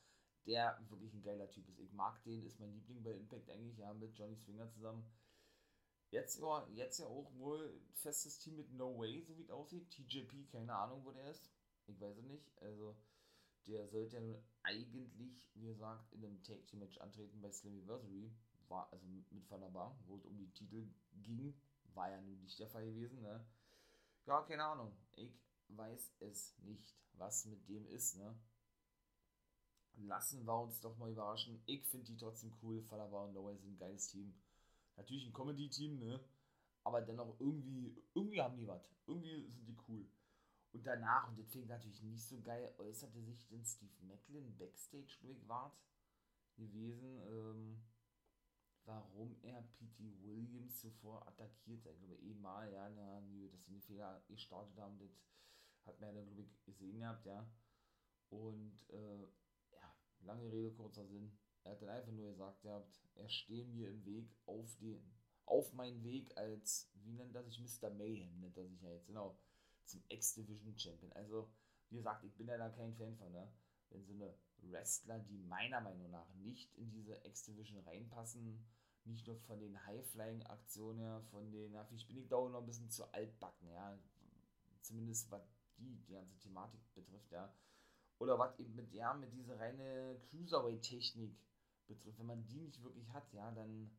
der 0.47 0.79
wirklich 0.89 1.13
ein 1.15 1.23
geiler 1.23 1.51
Typ 1.51 1.69
ist. 1.69 1.81
Ich 1.81 1.93
mag 1.93 2.23
den, 2.25 2.45
ist 2.45 2.61
mein 2.61 2.73
Liebling 2.73 3.03
bei 3.03 3.13
Impact 3.13 3.51
eigentlich, 3.51 3.79
ja, 3.79 3.93
mit 3.93 4.17
Johnny 4.17 4.37
Swinger 4.37 4.71
zusammen. 4.71 5.05
Jetzt, 6.13 6.39
ja, 6.41 6.69
jetzt 6.75 6.99
ja 6.99 7.07
auch 7.07 7.33
wohl 7.37 7.81
festes 7.95 8.39
Team 8.39 8.57
mit 8.57 8.71
No 8.75 8.99
Way, 8.99 9.23
so 9.23 9.35
wie 9.39 9.43
es 9.43 9.51
aussieht. 9.51 9.91
TJP, 9.91 10.47
keine 10.53 10.75
Ahnung, 10.75 11.03
wo 11.07 11.11
der 11.11 11.31
ist. 11.31 11.51
Ich 11.87 11.99
weiß 11.99 12.19
es 12.19 12.25
nicht. 12.25 12.53
Also, 12.61 12.95
der 13.67 13.89
sollte 13.89 14.17
ja 14.17 14.21
nun 14.21 14.37
eigentlich, 14.63 15.51
wie 15.55 15.69
gesagt, 15.69 16.13
in 16.13 16.23
einem 16.23 16.43
Tag 16.43 16.67
Team 16.67 16.81
Match 16.81 16.99
antreten 16.99 17.41
bei 17.41 17.51
Slammiversary. 17.51 18.31
War 18.69 18.93
also 18.93 19.07
mit 19.07 19.47
Fanaba, 19.47 19.97
wo 20.07 20.19
es 20.19 20.27
um 20.27 20.37
die 20.37 20.51
Titel 20.53 20.87
ging. 21.23 21.59
War 21.95 22.11
ja 22.11 22.21
nun 22.21 22.43
nicht 22.43 22.59
der 22.59 22.69
Fall 22.69 22.85
gewesen, 22.85 23.23
ne? 23.23 23.43
Ja, 24.27 24.43
keine 24.43 24.65
Ahnung. 24.65 24.95
Ich 25.15 25.43
weiß 25.69 26.13
es 26.21 26.59
nicht, 26.59 26.95
was 27.15 27.47
mit 27.47 27.67
dem 27.71 27.87
ist, 27.87 28.17
ne? 28.17 28.39
Lassen 29.97 30.45
wir 30.45 30.61
uns 30.61 30.79
doch 30.81 30.99
mal 30.99 31.11
überraschen. 31.11 31.63
Ich 31.65 31.87
finde 31.87 32.05
die 32.05 32.19
trotzdem 32.19 32.53
cool. 32.63 32.83
Falaba 32.83 33.25
und 33.25 33.33
Lower 33.33 33.57
sind 33.57 33.73
ein 33.73 33.79
geiles 33.79 34.09
Team 34.09 34.35
natürlich 34.97 35.27
ein 35.27 35.33
Comedy-Team, 35.33 35.99
ne? 35.99 36.21
Aber 36.85 37.01
dennoch 37.01 37.39
irgendwie, 37.39 37.97
irgendwie 38.15 38.41
haben 38.43 38.57
die 38.57 38.67
was. 38.67 38.91
Irgendwie 39.07 39.49
sind 39.51 39.67
die 39.67 39.77
cool. 39.89 40.07
Und 40.73 40.87
danach, 40.87 41.29
und 41.29 41.39
das 41.39 41.51
fing 41.51 41.67
natürlich 41.67 42.03
nicht 42.03 42.27
so 42.27 42.41
geil, 42.41 42.75
äußerte 42.79 43.23
sich 43.23 43.47
denn 43.49 43.65
Steve 43.65 43.93
Macklin 44.01 44.57
backstage 44.57 45.19
wart 45.47 45.79
gewesen, 46.57 47.21
ähm, 47.29 47.83
warum 48.85 49.37
er 49.43 49.63
P.T. 49.63 50.03
Williams 50.23 50.81
zuvor 50.81 51.27
attackiert 51.29 51.85
hat. 51.85 51.93
Ich 51.95 52.07
glaube, 52.07 52.23
eh 52.23 52.35
mal, 52.35 52.73
ja, 52.73 52.89
na, 52.91 53.21
dass 53.21 53.65
sie 53.65 53.73
einen 53.73 53.83
Fehler 53.83 54.23
gestartet 54.29 54.77
haben, 54.79 54.99
das 54.99 55.11
hat 55.85 56.01
man 56.01 56.09
ja 56.09 56.15
dann, 56.15 56.35
glaube 56.35 56.43
ich, 56.43 56.65
gesehen 56.65 56.99
gehabt, 56.99 57.27
ja. 57.27 57.47
Und, 58.31 58.89
äh, 58.91 59.25
ja, 59.73 59.95
lange 60.21 60.51
Rede, 60.51 60.73
kurzer 60.73 61.07
Sinn. 61.07 61.37
Er 61.65 61.73
hat 61.73 61.83
dann 61.83 61.89
einfach 61.89 62.13
nur 62.13 62.31
gesagt, 62.31 62.65
ihr 62.65 62.73
habt, 62.73 63.01
er 63.15 63.29
stehe 63.29 63.65
mir 63.67 63.89
im 63.89 64.05
Weg 64.05 64.35
auf 64.47 64.77
den, 64.77 65.01
auf 65.47 65.73
meinen 65.73 66.03
Weg 66.03 66.37
als, 66.37 66.91
wie 66.95 67.13
nennt 67.13 67.35
er 67.35 67.45
sich, 67.45 67.61
Mr. 67.61 67.91
Mayhem, 67.91 68.41
nennt 68.41 68.57
er 68.57 68.67
sich 68.67 68.81
ja 68.83 68.91
jetzt, 68.91 69.07
genau, 69.07 69.39
zum 69.85 70.03
X-Division 70.09 70.77
Champion. 70.77 71.13
Also, 71.13 71.51
wie 71.91 71.97
gesagt, 71.97 72.25
ich 72.25 72.35
bin 72.37 72.49
ja 72.49 72.57
da 72.57 72.71
kein 72.71 72.95
Fan 72.95 73.17
von, 73.17 73.33
ne? 73.33 73.53
Wenn 73.91 74.05
so 74.05 74.15
eine 74.15 74.35
Wrestler, 74.63 75.19
die 75.19 75.39
meiner 75.39 75.81
Meinung 75.81 76.11
nach 76.11 76.33
nicht 76.35 76.75
in 76.77 76.91
diese 76.91 77.15
X-Division 77.25 77.81
reinpassen, 77.81 78.65
nicht 79.05 79.27
nur 79.27 79.37
von 79.37 79.59
den 79.61 79.85
High-Flying-Aktionen 79.85 81.01
her, 81.01 81.21
von 81.31 81.51
den, 81.51 81.73
ja, 81.73 81.87
ich 81.91 82.07
bin 82.07 82.17
ich 82.17 82.29
da 82.29 82.37
auch 82.37 82.49
noch 82.49 82.61
ein 82.61 82.67
bisschen 82.67 82.91
zu 82.91 83.13
altbacken, 83.13 83.69
ja, 83.69 83.99
zumindest 84.81 85.31
was 85.31 85.43
die, 85.77 86.01
die 86.07 86.13
ganze 86.13 86.39
Thematik 86.39 86.81
betrifft, 86.95 87.31
ja, 87.33 87.53
oder 88.19 88.39
was 88.39 88.59
eben 88.59 88.75
mit, 88.75 88.93
ja, 88.93 89.13
mit 89.15 89.33
dieser 89.33 89.59
reine 89.59 90.21
Cruiserweight-Technik 90.31 91.37
betrifft, 91.87 92.19
wenn 92.19 92.27
man 92.27 92.47
die 92.47 92.61
nicht 92.61 92.83
wirklich 92.83 93.09
hat, 93.13 93.33
ja, 93.33 93.51
dann 93.53 93.91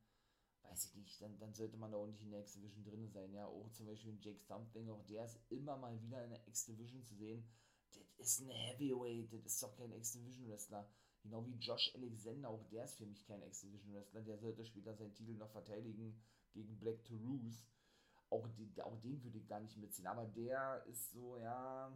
weiß 0.63 0.85
ich 0.85 0.95
nicht, 0.95 1.21
dann, 1.21 1.37
dann 1.39 1.53
sollte 1.53 1.77
man 1.77 1.91
da 1.91 1.97
auch 1.97 2.07
nicht 2.07 2.21
in 2.21 2.31
der 2.31 2.41
X-Division 2.41 2.83
drin 2.83 3.09
sein, 3.09 3.33
ja, 3.33 3.45
auch 3.45 3.69
zum 3.71 3.85
Beispiel 3.85 4.17
Jake 4.21 4.41
Something, 4.41 4.89
auch 4.89 5.03
der 5.05 5.25
ist 5.25 5.39
immer 5.49 5.77
mal 5.77 6.01
wieder 6.01 6.23
in 6.23 6.31
der 6.31 6.47
X-Division 6.47 7.03
zu 7.03 7.15
sehen, 7.15 7.43
das 8.17 8.27
ist 8.27 8.41
ein 8.41 8.49
Heavyweight, 8.49 9.31
das 9.33 9.45
ist 9.45 9.63
doch 9.63 9.75
kein 9.75 9.91
X-Division-Wrestler, 9.91 10.89
genau 11.21 11.45
wie 11.45 11.55
Josh 11.55 11.93
Alexander, 11.95 12.49
auch 12.49 12.63
der 12.69 12.85
ist 12.85 12.95
für 12.95 13.05
mich 13.05 13.25
kein 13.25 13.43
X-Division-Wrestler, 13.43 14.21
der 14.21 14.37
sollte 14.37 14.65
später 14.65 14.95
seinen 14.95 15.13
Titel 15.13 15.33
noch 15.33 15.51
verteidigen 15.51 16.19
gegen 16.53 16.79
Black 16.79 17.03
Toulouse, 17.03 17.65
auch, 18.29 18.47
die, 18.47 18.81
auch 18.81 18.99
den 19.01 19.23
würde 19.23 19.37
ich 19.37 19.47
gar 19.47 19.59
nicht 19.59 19.77
mitziehen, 19.77 20.07
aber 20.07 20.25
der 20.25 20.83
ist 20.87 21.11
so, 21.11 21.37
ja, 21.37 21.93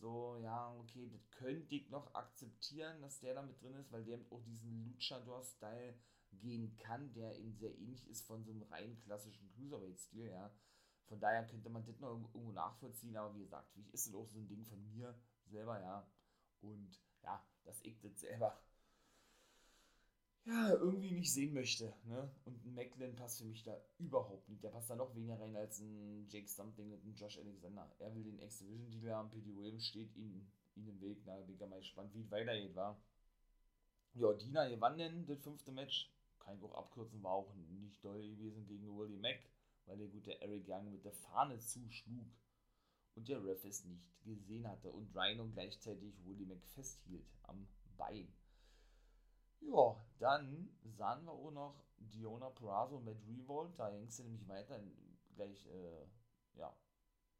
so, 0.00 0.36
ja, 0.38 0.74
okay, 0.76 1.08
das 1.10 1.30
könnte 1.30 1.74
ich 1.74 1.90
noch 1.90 2.14
akzeptieren, 2.14 3.00
dass 3.02 3.20
der 3.20 3.34
da 3.34 3.42
mit 3.42 3.60
drin 3.62 3.76
ist, 3.76 3.92
weil 3.92 4.04
der 4.04 4.18
auch 4.30 4.42
diesen 4.42 4.84
Luchador-Style 4.86 5.94
gehen 6.32 6.76
kann, 6.78 7.12
der 7.12 7.38
eben 7.38 7.54
sehr 7.54 7.76
ähnlich 7.78 8.08
ist 8.08 8.26
von 8.26 8.44
so 8.44 8.50
einem 8.50 8.62
rein 8.64 8.98
klassischen 9.00 9.50
Cruiserweight-Stil, 9.50 10.30
ja. 10.30 10.50
Von 11.06 11.20
daher 11.20 11.46
könnte 11.46 11.68
man 11.68 11.84
das 11.84 11.98
noch 11.98 12.10
irgendwo 12.10 12.52
nachvollziehen, 12.52 13.16
aber 13.16 13.34
wie 13.34 13.40
gesagt, 13.40 13.68
wie 13.74 13.90
ist 13.90 14.06
das 14.06 14.14
auch 14.14 14.28
so 14.28 14.38
ein 14.38 14.48
Ding 14.48 14.64
von 14.64 14.82
mir 14.88 15.14
selber, 15.46 15.80
ja. 15.80 16.08
Und 16.60 17.00
ja, 17.22 17.44
dass 17.64 17.80
ich 17.82 18.00
das 18.00 18.20
selber 18.20 18.58
ja, 20.44 20.70
irgendwie 20.70 21.12
nicht 21.12 21.32
sehen 21.32 21.52
möchte. 21.52 21.94
Ne? 22.04 22.30
Und 22.44 22.64
ein 22.64 22.74
Macklin 22.74 23.14
passt 23.14 23.38
für 23.38 23.44
mich 23.44 23.62
da 23.62 23.76
überhaupt 23.98 24.48
nicht. 24.48 24.62
Der 24.62 24.70
passt 24.70 24.90
da 24.90 24.96
noch 24.96 25.14
weniger 25.14 25.38
rein 25.38 25.56
als 25.56 25.80
ein 25.80 26.26
Jake 26.28 26.48
Something 26.48 26.92
und 26.92 27.04
ein 27.04 27.14
Josh 27.14 27.38
Alexander. 27.38 27.90
Er 27.98 28.14
will 28.14 28.24
den 28.24 28.38
X-Division-Titel 28.38 29.10
haben, 29.10 29.30
P.D. 29.30 29.54
Williams 29.56 29.86
steht 29.86 30.16
ihm, 30.16 30.46
ihm 30.76 30.88
im 30.88 31.00
Weg. 31.00 31.22
Na, 31.26 31.36
bin 31.40 31.54
ich 31.54 31.60
mal 31.60 31.78
gespannt, 31.78 32.14
wie 32.14 32.20
es 32.20 32.30
weitergeht, 32.30 32.74
war. 32.74 33.00
Ja, 34.14 34.32
Dina 34.32 34.68
gewann 34.68 34.98
denn 34.98 35.26
das 35.26 35.40
fünfte 35.40 35.72
Match. 35.72 36.10
Kann 36.40 36.56
ich 36.56 36.62
auch 36.64 36.74
abkürzen, 36.74 37.22
war 37.22 37.32
auch 37.32 37.54
nicht 37.54 38.02
doll 38.02 38.20
gewesen 38.22 38.66
gegen 38.66 38.96
Willie 38.98 39.18
Mack, 39.18 39.40
weil 39.84 39.98
der 39.98 40.08
gute 40.08 40.40
Eric 40.40 40.64
Young 40.66 40.90
mit 40.90 41.04
der 41.04 41.12
Fahne 41.12 41.58
zuschlug 41.60 42.26
und 43.14 43.28
der 43.28 43.44
Ref 43.44 43.62
es 43.64 43.84
nicht 43.84 44.24
gesehen 44.24 44.66
hatte 44.66 44.90
und 44.90 45.14
Rhino 45.14 45.46
gleichzeitig 45.48 46.14
Willie 46.24 46.46
Mack 46.46 46.64
festhielt 46.74 47.26
am 47.42 47.68
Bein. 47.98 48.32
Ja, 49.60 49.96
dann 50.18 50.70
sahen 50.84 51.24
wir 51.24 51.32
auch 51.32 51.50
noch 51.50 51.84
Diona 51.98 52.50
Purrazzo 52.50 53.00
mit 53.00 53.18
Revolt. 53.26 53.78
Da 53.78 53.90
ging 53.90 54.06
es 54.06 54.18
nämlich 54.18 54.46
weiter 54.48 54.78
in, 54.78 55.18
gleich 55.34 55.66
äh, 55.66 56.06
ja, 56.54 56.74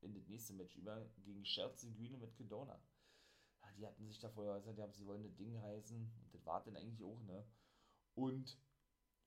in 0.00 0.14
das 0.14 0.26
nächste 0.28 0.54
Match 0.54 0.76
über 0.76 1.06
gegen 1.24 1.42
Chelsea 1.44 1.92
Green 1.92 2.18
mit 2.18 2.34
Kedona. 2.36 2.80
Ja, 3.62 3.72
die 3.72 3.86
hatten 3.86 4.06
sich 4.06 4.18
da 4.18 4.28
vorher 4.30 4.54
gesagt, 4.60 4.78
die 4.78 4.82
haben, 4.82 4.92
sie 4.92 5.06
wollen 5.06 5.22
das 5.22 5.36
Ding 5.36 5.60
heißen. 5.60 5.96
Und 5.96 6.34
das 6.34 6.44
war 6.46 6.62
dann 6.62 6.76
eigentlich 6.76 7.02
auch, 7.02 7.20
ne? 7.22 7.44
Und 8.14 8.58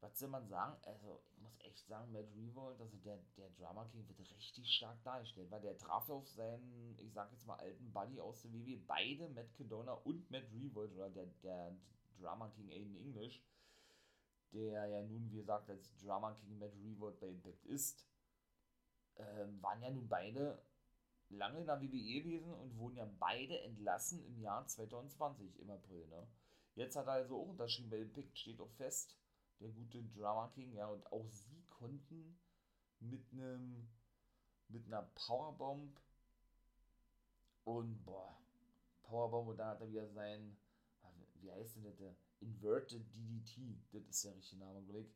was 0.04 0.20
soll 0.20 0.30
man 0.30 0.48
sagen? 0.50 0.78
Also, 0.84 1.24
ich 1.32 1.40
muss 1.40 1.58
echt 1.62 1.88
sagen, 1.88 2.12
Matt 2.12 2.28
Revolt, 2.36 2.80
also 2.82 2.98
der, 2.98 3.20
der 3.38 3.50
Drama 3.52 3.86
King 3.86 4.06
wird 4.08 4.20
richtig 4.20 4.70
stark 4.70 5.02
dargestellt, 5.04 5.50
weil 5.50 5.62
der 5.62 5.78
traf 5.78 6.10
auf 6.10 6.28
seinen, 6.28 6.98
ich 7.00 7.14
sag 7.14 7.32
jetzt 7.32 7.48
mal, 7.48 7.56
alten 7.56 7.92
Buddy 7.94 8.20
aus 8.20 8.42
der 8.42 8.52
WWE, 8.52 8.78
beide, 8.86 9.30
Matt 9.30 9.54
Kedona 9.54 9.94
und 9.94 10.30
Matt 10.30 10.44
Revolt, 10.52 10.92
oder 10.94 11.10
der, 11.10 11.28
der, 11.42 11.78
Drama 12.20 12.50
King 12.50 12.70
Aiden 12.70 12.96
English, 12.96 13.44
der 14.52 14.88
ja 14.88 15.02
nun, 15.02 15.30
wie 15.32 15.38
gesagt, 15.38 15.70
als 15.70 15.96
Drama 15.98 16.34
King 16.36 16.60
Matt 16.60 16.74
Revolt 16.84 17.20
bei 17.20 17.28
Impact 17.28 17.66
ist, 17.66 18.08
ähm, 19.18 19.62
waren 19.62 19.82
ja 19.82 19.90
nun 19.90 20.08
beide 20.08 20.62
lange 21.30 21.60
in 21.60 21.66
der 21.66 21.82
WWE 21.82 22.22
gewesen 22.22 22.54
und 22.54 22.78
wurden 22.78 22.98
ja 22.98 23.10
beide 23.20 23.60
entlassen 23.62 24.24
im 24.26 24.40
Jahr 24.40 24.68
2020, 24.68 25.60
im 25.60 25.70
April. 25.70 26.08
Ne? 26.08 26.28
Jetzt 26.76 26.96
hat 26.96 27.08
er 27.08 27.14
also 27.14 27.40
auch 27.40 27.50
unterschrieben 27.50 27.90
bei 27.90 28.00
Impact, 28.00 28.38
steht 28.38 28.60
auch 28.60 28.72
fest, 28.72 29.18
der 29.60 29.70
gute 29.70 30.04
Drama 30.04 30.50
King, 30.50 30.74
ja, 30.74 30.88
und 30.88 31.06
auch 31.12 31.30
sie 31.30 31.64
konnten 31.70 32.40
mit 33.00 33.32
einem 33.32 33.88
mit 34.70 34.88
einer 34.88 35.04
Powerbomb 35.14 36.00
und 37.64 38.04
boah, 38.04 38.38
Powerbomb 39.04 39.50
und 39.50 39.58
dann 39.58 39.68
hat 39.68 39.82
er 39.82 39.90
wieder 39.90 40.08
sein 40.10 40.58
wie 41.44 41.52
heißt 41.52 41.76
denn 41.76 41.84
das? 41.84 42.00
Inverted 42.40 43.06
DDT, 43.14 43.78
das 43.92 44.08
ist 44.08 44.24
der 44.26 44.36
richtige 44.36 44.62
Name, 44.62 44.82
glaube 44.84 45.02
ich. 45.02 45.14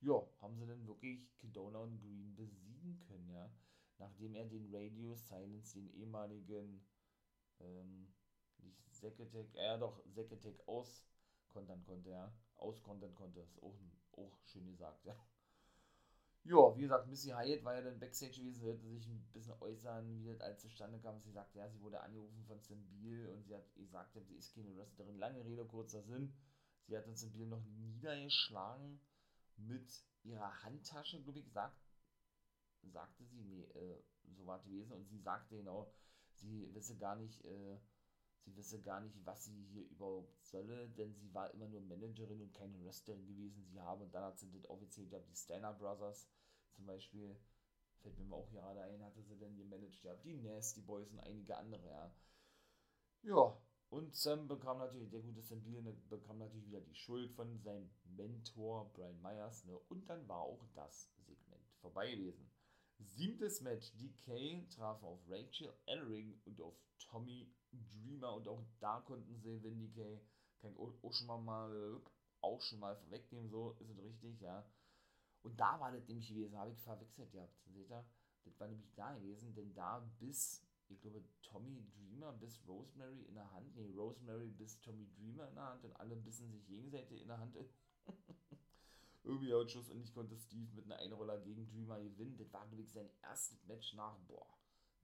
Ja, 0.00 0.22
haben 0.40 0.56
sie 0.56 0.66
denn 0.66 0.86
wirklich 0.86 1.34
Kedona 1.38 1.78
und 1.78 1.98
Green 2.00 2.34
besiegen 2.34 2.98
können, 3.08 3.30
ja? 3.30 3.50
Nachdem 3.98 4.34
er 4.34 4.44
den 4.44 4.74
Radio 4.74 5.14
Silence, 5.14 5.74
den 5.74 5.88
ehemaligen, 5.94 6.86
ähm, 7.60 8.12
nicht 8.58 8.94
Zekatech, 8.94 9.54
äh, 9.54 9.78
doch, 9.78 10.02
Zekatech 10.12 10.56
auskontern 10.68 11.82
konnte, 11.84 12.10
ja? 12.10 12.34
Auskontern 12.56 13.14
konnte, 13.14 13.40
ist 13.40 13.62
auch, 13.62 13.78
auch 14.12 14.38
schön 14.44 14.66
gesagt, 14.66 15.04
ja. 15.04 15.16
Ja, 16.48 16.76
wie 16.76 16.82
gesagt, 16.82 17.08
Missy 17.08 17.30
Hyatt 17.30 17.64
war 17.64 17.74
ja 17.74 17.82
dann 17.82 17.98
Backstage 17.98 18.38
gewesen, 18.38 18.62
wollte 18.62 18.86
sich 18.86 19.08
ein 19.08 19.26
bisschen 19.32 19.60
äußern, 19.60 20.22
wie 20.22 20.28
das 20.28 20.40
alles 20.40 20.60
zustande 20.60 21.00
kam. 21.00 21.20
Sie 21.20 21.32
sagte, 21.32 21.58
ja, 21.58 21.68
sie 21.68 21.80
wurde 21.80 22.00
angerufen 22.00 22.44
von 22.46 22.60
Sambil 22.60 23.26
und 23.30 23.42
sie 23.42 23.56
hat 23.56 23.74
gesagt, 23.74 24.16
sie 24.24 24.36
ist 24.36 24.54
keine 24.54 24.76
Wrestlerin. 24.76 25.18
Lange 25.18 25.44
Rede, 25.44 25.64
kurzer 25.64 26.02
Sinn. 26.04 26.32
Sie 26.86 26.96
hat 26.96 27.04
dann 27.04 27.16
Sambil 27.16 27.48
noch 27.48 27.64
niedergeschlagen 27.64 29.00
mit 29.56 30.04
ihrer 30.22 30.62
Handtasche, 30.62 31.20
glaube 31.20 31.40
ich, 31.40 31.50
sagt, 31.50 31.82
sagte 32.92 33.24
sie, 33.24 33.42
nee, 33.42 33.64
äh, 33.64 34.00
so 34.36 34.46
war 34.46 34.58
es 34.58 34.64
gewesen. 34.66 34.92
Und 34.92 35.08
sie 35.08 35.18
sagte 35.18 35.56
genau, 35.56 35.92
sie 36.34 36.72
wisse 36.72 36.96
gar 36.96 37.16
nicht, 37.16 37.44
äh, 37.44 37.80
sie 38.44 38.56
wisse 38.56 38.80
gar 38.80 39.00
nicht, 39.00 39.16
was 39.24 39.46
sie 39.46 39.64
hier 39.64 39.82
überhaupt 39.88 40.44
solle, 40.44 40.88
denn 40.90 41.12
sie 41.12 41.34
war 41.34 41.52
immer 41.54 41.66
nur 41.66 41.80
Managerin 41.80 42.40
und 42.40 42.54
keine 42.54 42.84
Wrestlerin 42.84 43.26
gewesen. 43.26 43.64
Sie 43.64 43.80
habe, 43.80 44.04
und 44.04 44.14
dann 44.14 44.22
hat 44.22 44.38
sie 44.38 44.52
das 44.52 44.70
offiziell, 44.70 45.06
ich 45.12 45.26
die 45.26 45.34
Steiner 45.34 45.72
Brothers 45.72 46.28
zum 46.76 46.86
Beispiel, 46.86 47.36
fällt 48.02 48.18
mir 48.18 48.34
auch 48.34 48.50
gerade 48.50 48.82
ein, 48.82 49.02
hatte 49.02 49.22
sie 49.22 49.36
denn 49.36 49.56
gemanagt, 49.56 50.02
ja, 50.04 50.14
die 50.16 50.34
Nasty 50.34 50.80
Boys 50.80 51.10
und 51.10 51.20
einige 51.20 51.56
andere, 51.56 51.88
ja. 51.90 52.14
Ja, 53.22 53.58
und 53.88 54.14
Sam 54.16 54.48
bekam 54.48 54.78
natürlich, 54.78 55.10
der 55.10 55.20
gute 55.20 55.42
Sam 55.42 55.62
Beal 55.62 55.82
ne, 55.82 55.92
bekam 56.08 56.38
natürlich 56.38 56.66
wieder 56.66 56.80
die 56.80 56.94
Schuld 56.94 57.30
von 57.32 57.58
seinem 57.60 57.88
Mentor 58.04 58.90
Brian 58.92 59.20
Myers. 59.22 59.64
Ne? 59.64 59.78
Und 59.88 60.08
dann 60.10 60.26
war 60.28 60.40
auch 60.40 60.64
das 60.74 61.10
Segment 61.24 61.64
vorbei 61.80 62.10
gewesen. 62.10 62.50
Siebtes 62.98 63.60
Match, 63.60 63.92
DK 63.96 64.68
traf 64.70 65.02
auf 65.02 65.20
Rachel 65.28 65.72
Ellering 65.86 66.40
und 66.46 66.60
auf 66.60 66.74
Tommy 66.98 67.52
Dreamer 67.70 68.34
und 68.34 68.48
auch 68.48 68.64
da 68.80 69.00
konnten 69.00 69.38
sie 69.38 69.62
Wendy 69.62 69.90
Kay, 69.90 70.18
kann 70.60 70.72
ich 70.72 70.78
auch 70.78 71.12
schon 71.12 71.26
mal, 71.44 72.00
auch 72.40 72.60
schon 72.62 72.80
mal 72.80 72.96
vorwegnehmen, 72.96 73.50
so 73.50 73.76
ist 73.80 73.90
es 73.90 73.98
richtig, 73.98 74.40
ja. 74.40 74.64
Und 75.46 75.60
da 75.60 75.78
war 75.78 75.92
das 75.92 76.08
nämlich 76.08 76.28
gewesen, 76.28 76.58
habe 76.58 76.72
ich 76.72 76.80
verwechselt 76.80 77.30
gehabt, 77.30 77.56
seht 77.68 77.88
ihr? 77.88 78.04
Das 78.44 78.58
war 78.58 78.66
nämlich 78.66 78.92
da 78.96 79.14
gewesen, 79.14 79.54
denn 79.54 79.72
da 79.74 80.00
bis, 80.18 80.66
ich 80.88 81.00
glaube, 81.00 81.22
Tommy 81.40 81.86
Dreamer 81.94 82.32
bis 82.32 82.66
Rosemary 82.66 83.22
in 83.22 83.34
der 83.34 83.52
Hand, 83.52 83.76
nee, 83.76 83.92
Rosemary 83.96 84.50
bis 84.50 84.80
Tommy 84.80 85.08
Dreamer 85.14 85.48
in 85.48 85.54
der 85.54 85.68
Hand 85.68 85.84
und 85.84 85.94
alle 86.00 86.16
bissen 86.16 86.50
sich 86.50 86.66
gegenseitig 86.66 87.22
in 87.22 87.28
der 87.28 87.38
Hand. 87.38 87.56
Irgendwie 89.22 89.54
auch 89.54 89.68
Schuss 89.68 89.88
und 89.88 90.00
ich 90.00 90.12
konnte 90.12 90.36
Steve 90.36 90.74
mit 90.74 90.86
einer 90.86 90.96
Einroller 90.96 91.38
gegen 91.38 91.68
Dreamer 91.68 92.00
gewinnen. 92.00 92.36
Das 92.36 92.52
war, 92.52 92.66
glaube 92.66 92.82
ich, 92.82 92.90
sein 92.90 93.08
erstes 93.22 93.64
Match 93.66 93.94
nach, 93.94 94.18
boah, 94.26 94.48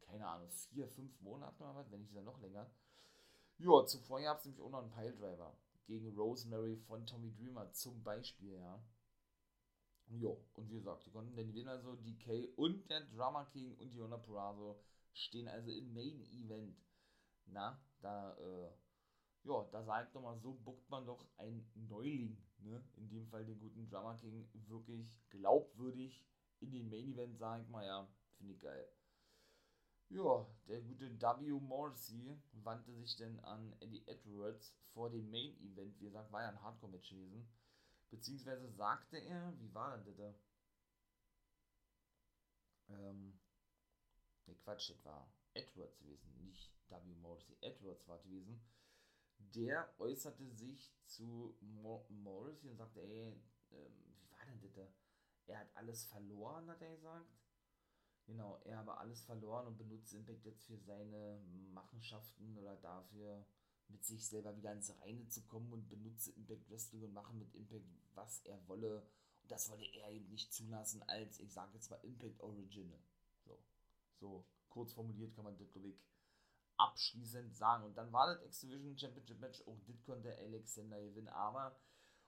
keine 0.00 0.26
Ahnung, 0.26 0.50
vier, 0.50 0.88
fünf 0.88 1.20
Monaten 1.20 1.62
oder 1.62 1.76
was, 1.76 1.90
wenn 1.92 2.00
nicht 2.00 2.10
sogar 2.10 2.24
noch 2.24 2.40
länger. 2.40 2.68
Ja, 3.58 3.86
zuvor 3.86 4.20
gab 4.20 4.38
es 4.38 4.44
nämlich 4.44 4.60
auch 4.60 4.70
noch 4.70 4.82
einen 4.82 4.90
Piledriver 4.90 5.56
gegen 5.86 6.16
Rosemary 6.16 6.76
von 6.78 7.06
Tommy 7.06 7.32
Dreamer 7.32 7.72
zum 7.72 8.02
Beispiel, 8.02 8.58
ja. 8.58 8.82
Jo, 10.14 10.38
und 10.54 10.68
wie 10.70 10.74
gesagt, 10.74 11.06
die 11.06 11.10
konnten 11.10 11.34
dann 11.36 11.46
gewinnen, 11.46 11.68
also 11.68 11.96
DK 11.96 12.52
und 12.56 12.88
der 12.90 13.00
Drama 13.06 13.44
King 13.46 13.74
und 13.78 13.94
Diona 13.94 14.18
Purazo 14.18 14.78
stehen 15.14 15.48
also 15.48 15.70
im 15.70 15.92
Main 15.94 16.20
Event. 16.30 16.76
Na, 17.46 17.80
da, 18.00 18.36
äh, 18.36 18.70
ja, 19.44 19.64
da 19.72 19.82
sagt 19.82 20.14
doch 20.14 20.20
mal 20.20 20.38
so, 20.38 20.52
buckt 20.52 20.88
man 20.90 21.06
doch 21.06 21.26
ein 21.38 21.66
Neuling, 21.74 22.36
ne? 22.58 22.84
In 22.96 23.08
dem 23.08 23.26
Fall 23.26 23.46
den 23.46 23.58
guten 23.58 23.88
Drama 23.88 24.14
King 24.14 24.46
wirklich 24.68 25.08
glaubwürdig 25.30 26.22
in 26.60 26.72
den 26.72 26.90
Main 26.90 27.08
Event, 27.08 27.38
sag 27.38 27.62
ich 27.62 27.68
mal, 27.68 27.84
ja, 27.84 28.06
finde 28.36 28.52
ich 28.52 28.60
geil. 28.60 28.88
Ja, 30.10 30.46
der 30.68 30.82
gute 30.82 31.10
W. 31.20 31.52
Morrissey 31.58 32.38
wandte 32.52 32.92
sich 32.92 33.16
dann 33.16 33.40
an 33.40 33.74
Eddie 33.80 34.06
Edwards 34.06 34.74
vor 34.92 35.08
dem 35.08 35.30
Main 35.30 35.56
Event. 35.62 35.98
Wie 35.98 36.04
gesagt, 36.04 36.30
war 36.30 36.42
ja 36.42 36.50
ein 36.50 36.62
Hardcore-Match 36.62 37.08
gewesen. 37.08 37.48
Beziehungsweise 38.12 38.68
sagte 38.68 39.16
er, 39.16 39.58
wie 39.58 39.72
war 39.72 39.96
denn 39.96 40.16
das? 40.16 40.36
Ähm, 42.90 43.40
ne 44.46 44.54
Quatsch, 44.56 44.90
das 44.90 45.02
war 45.06 45.32
Edwards 45.54 45.98
gewesen, 45.98 46.36
nicht 46.44 46.70
W. 46.88 47.14
Morrissey. 47.14 47.56
Edwards 47.62 48.06
war 48.06 48.18
gewesen. 48.18 48.62
Der 49.38 49.88
äußerte 49.98 50.46
sich 50.50 50.94
zu 51.06 51.56
Mor 51.62 52.04
Morrissey 52.10 52.68
und 52.68 52.76
sagte, 52.76 53.00
ey, 53.00 53.32
ähm, 53.70 54.14
wie 54.18 54.30
war 54.30 54.44
denn 54.44 54.72
das? 54.74 55.02
Er 55.46 55.60
hat 55.60 55.74
alles 55.74 56.04
verloren, 56.04 56.68
hat 56.68 56.82
er 56.82 56.94
gesagt 56.94 57.32
Genau, 58.26 58.60
er 58.64 58.76
habe 58.76 58.98
alles 58.98 59.22
verloren 59.22 59.66
und 59.66 59.78
benutzt 59.78 60.12
Impact 60.12 60.44
jetzt 60.44 60.64
für 60.64 60.78
seine 60.78 61.40
Machenschaften 61.72 62.56
oder 62.56 62.76
dafür, 62.76 63.44
mit 63.92 64.04
sich 64.04 64.26
selber 64.26 64.56
wieder 64.56 64.72
ins 64.72 64.98
Reine 65.00 65.28
zu 65.28 65.42
kommen 65.42 65.72
und 65.72 65.88
benutze 65.88 66.32
Impact 66.32 66.68
Wrestling 66.70 67.04
und 67.04 67.12
mache 67.12 67.34
mit 67.34 67.54
Impact, 67.54 67.86
was 68.14 68.40
er 68.44 68.66
wolle. 68.68 69.06
Und 69.42 69.50
das 69.50 69.70
wolle 69.70 69.84
er 69.94 70.10
eben 70.10 70.28
nicht 70.30 70.52
zulassen 70.52 71.02
als, 71.04 71.38
ich 71.38 71.52
sage 71.52 71.74
jetzt 71.74 71.90
mal, 71.90 72.00
Impact 72.02 72.40
Original. 72.40 72.98
So, 73.44 73.58
so 74.18 74.46
kurz 74.68 74.92
formuliert 74.92 75.34
kann 75.34 75.44
man 75.44 75.56
das, 75.58 75.70
glaube 75.72 75.88
ich, 75.88 76.00
abschließend 76.76 77.54
sagen. 77.54 77.84
Und 77.84 77.96
dann 77.96 78.12
war 78.12 78.34
das 78.34 78.42
X-Division 78.44 78.98
Championship 78.98 79.38
Match, 79.40 79.62
auch 79.66 79.78
das 79.86 80.02
konnte 80.02 80.36
Alexander 80.38 81.00
gewinnen, 81.00 81.28
aber 81.28 81.76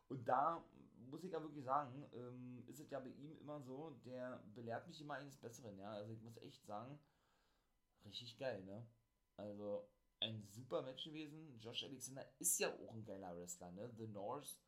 und 0.08 0.28
da 0.28 0.62
muss 1.10 1.24
ich 1.24 1.32
ja 1.32 1.42
wirklich 1.42 1.64
sagen, 1.64 2.04
ähm, 2.12 2.64
ist 2.66 2.80
es 2.80 2.90
ja 2.90 3.00
bei 3.00 3.10
ihm 3.10 3.36
immer 3.38 3.60
so, 3.62 3.90
der 4.04 4.42
belehrt 4.54 4.86
mich 4.86 5.00
immer 5.00 5.14
eines 5.14 5.36
Besseren, 5.36 5.78
ja. 5.78 5.92
Also 5.92 6.12
ich 6.12 6.22
muss 6.22 6.36
echt 6.38 6.64
sagen, 6.66 6.98
richtig 8.04 8.38
geil, 8.38 8.62
ne? 8.64 8.86
Also 9.36 9.88
ein 10.24 10.46
super 10.50 10.82
Match 10.82 11.04
gewesen. 11.04 11.58
Josh 11.60 11.84
Alexander 11.84 12.26
ist 12.38 12.58
ja 12.58 12.72
auch 12.72 12.88
ein 12.88 13.04
geiler 13.04 13.36
Wrestler, 13.36 13.70
ne? 13.72 13.92
The 13.96 14.06
North 14.08 14.58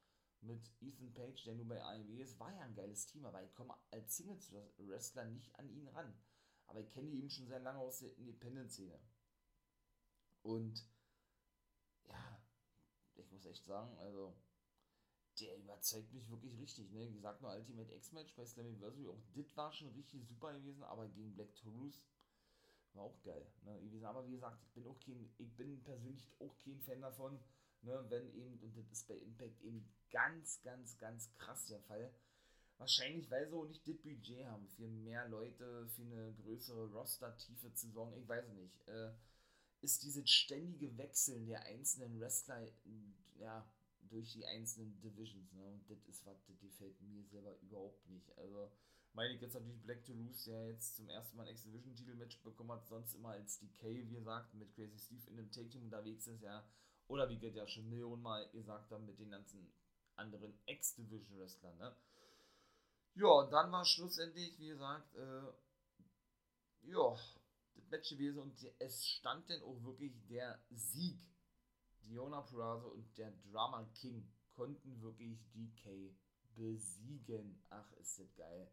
mit 0.42 0.71
Ethan 0.81 1.12
Page, 1.14 1.45
der 1.45 1.55
nun 1.55 1.69
bei 1.69 1.83
AEW 1.83 2.21
ist, 2.21 2.38
war 2.38 2.53
ja 2.55 2.61
ein 2.61 2.75
geiles 2.75 3.07
Team, 3.07 3.25
aber 3.25 3.42
ich 3.42 3.55
komme 3.55 3.75
als 3.90 4.16
Singles-Wrestler 4.16 5.25
nicht 5.25 5.55
an 5.59 5.69
ihn 5.71 5.88
ran. 5.88 6.14
Aber 6.66 6.81
ich 6.81 6.90
kenne 6.90 7.11
ihn 7.11 7.31
schon 7.31 7.47
sehr 7.47 7.61
lange 7.61 7.79
aus 7.79 8.01
der 8.01 8.16
Independent-Szene. 8.16 8.99
Und 10.42 10.87
ja, 12.05 12.40
ich 13.14 13.31
muss 13.31 13.47
echt 13.47 13.64
sagen, 13.64 13.97
also 13.99 14.37
der 15.40 15.57
überzeugt 15.57 16.12
mich 16.12 16.29
wirklich 16.31 16.59
richtig. 16.59 16.90
Ne? 16.92 17.09
Wie 17.09 17.14
gesagt, 17.14 17.42
nur 17.42 17.53
Ultimate 17.53 17.95
X-Match 17.95 18.35
bei 18.37 18.45
Slammiversary, 18.45 19.09
auch 19.09 19.21
das 19.35 19.57
war 19.57 19.73
schon 19.73 19.88
richtig 19.90 20.27
super 20.27 20.53
gewesen, 20.53 20.83
aber 20.85 21.09
gegen 21.09 21.35
Black 21.35 21.55
Taurus 21.55 22.01
war 22.97 23.05
auch 23.05 23.23
geil. 23.23 23.47
Ne? 23.65 24.07
Aber 24.07 24.27
wie 24.27 24.33
gesagt, 24.33 24.63
ich 24.63 24.73
bin 24.73 24.87
auch 24.87 24.99
kein, 25.01 25.29
ich 25.39 25.57
bin 25.57 25.83
persönlich 25.83 26.27
auch 26.39 26.57
kein 26.65 26.81
Fan 26.81 27.01
davon, 27.01 27.39
ne? 27.83 28.05
wenn 28.09 28.33
eben, 28.35 28.59
und 28.61 28.77
das 28.77 28.91
ist 28.91 29.07
bei 29.09 29.17
Impact 29.17 29.61
eben 29.63 29.89
ganz, 30.11 30.61
ganz, 30.63 30.97
ganz 30.99 31.33
krass 31.39 31.67
der 31.67 31.81
Fall. 31.81 32.13
Wahrscheinlich, 32.79 33.31
weil 33.31 33.49
sie 33.49 33.57
auch 33.57 33.67
nicht 33.67 33.87
das 33.89 33.97
Budget 33.97 34.45
haben, 34.47 34.69
für 34.69 34.87
mehr 34.87 35.27
Leute, 35.29 35.89
für 35.89 36.03
eine 36.03 36.35
größere 36.35 36.93
Roster-Tiefe 36.93 37.73
zu 37.73 37.91
sorgen, 37.91 38.15
ich 38.21 38.29
weiß 38.29 38.49
nicht. 38.49 38.87
Äh, 38.89 39.13
ist 39.81 40.03
dieses 40.03 40.29
ständige 40.29 40.97
Wechseln 40.99 41.47
der 41.47 41.63
einzelnen 41.63 42.19
Wrestler, 42.21 42.67
ja, 43.39 43.67
durch 44.09 44.33
die 44.33 44.47
einzelnen 44.47 45.01
Divisions. 45.01 45.53
Ne? 45.53 45.65
Und 45.65 45.91
das 45.91 46.05
ist 46.07 46.25
was, 46.27 46.37
das 46.47 46.59
gefällt 46.61 47.01
mir 47.01 47.25
selber 47.25 47.57
überhaupt 47.61 48.09
nicht. 48.09 48.37
Also, 48.39 48.71
meine 49.16 49.35
ich 49.35 49.40
jetzt 49.40 49.55
natürlich 49.55 49.81
Black 49.81 50.05
Toulouse, 50.05 50.44
der 50.44 50.68
jetzt 50.68 50.94
zum 50.94 51.09
ersten 51.09 51.37
Mal 51.38 51.44
ein 51.44 51.55
X-Division-Titel-Match 51.55 52.42
bekommen 52.42 52.72
hat, 52.72 52.87
sonst 52.87 53.14
immer 53.14 53.31
als 53.31 53.59
Decay, 53.59 54.07
wie 54.09 54.14
gesagt, 54.14 54.52
mit 54.55 54.72
Crazy 54.74 54.98
Steve 54.98 55.31
in 55.31 55.38
einem 55.38 55.50
Take-Team 55.50 55.85
unterwegs 55.85 56.26
ist, 56.26 56.42
ja. 56.42 56.68
Oder 57.09 57.29
wie 57.31 57.38
geht 57.38 57.57
ja 57.57 57.66
schon 57.66 57.88
Millionenmal 57.88 58.48
gesagt 58.50 58.90
haben, 58.90 59.07
mit 59.07 59.18
den 59.18 59.31
ganzen 59.31 59.72
anderen 60.16 60.59
X-Division-Wrestlern, 60.66 61.79
ne? 61.79 61.96
Ja, 63.14 63.46
dann 63.46 63.72
war 63.72 63.87
schlussendlich, 63.87 64.59
wie 64.59 64.68
gesagt, 64.68 65.14
äh, 65.14 65.52
ja, 66.83 67.16
das 67.74 67.88
Match 67.88 68.11
gewesen 68.11 68.40
und 68.40 68.72
es 68.79 69.07
stand 69.07 69.48
dann 69.48 69.62
auch 69.62 69.83
wirklich 69.83 70.12
der 70.29 70.61
Sieg 70.70 71.18
Diona 72.02 72.42
Purrazzo 72.42 72.88
und 72.88 73.16
der 73.16 73.33
Drama 73.50 73.85
King 73.94 74.31
konnten 74.55 75.00
wirklich 75.00 75.38
DK 75.55 76.14
besiegen. 76.55 77.62
Ach, 77.70 77.90
ist 77.94 78.18
das 78.18 78.35
geil. 78.37 78.70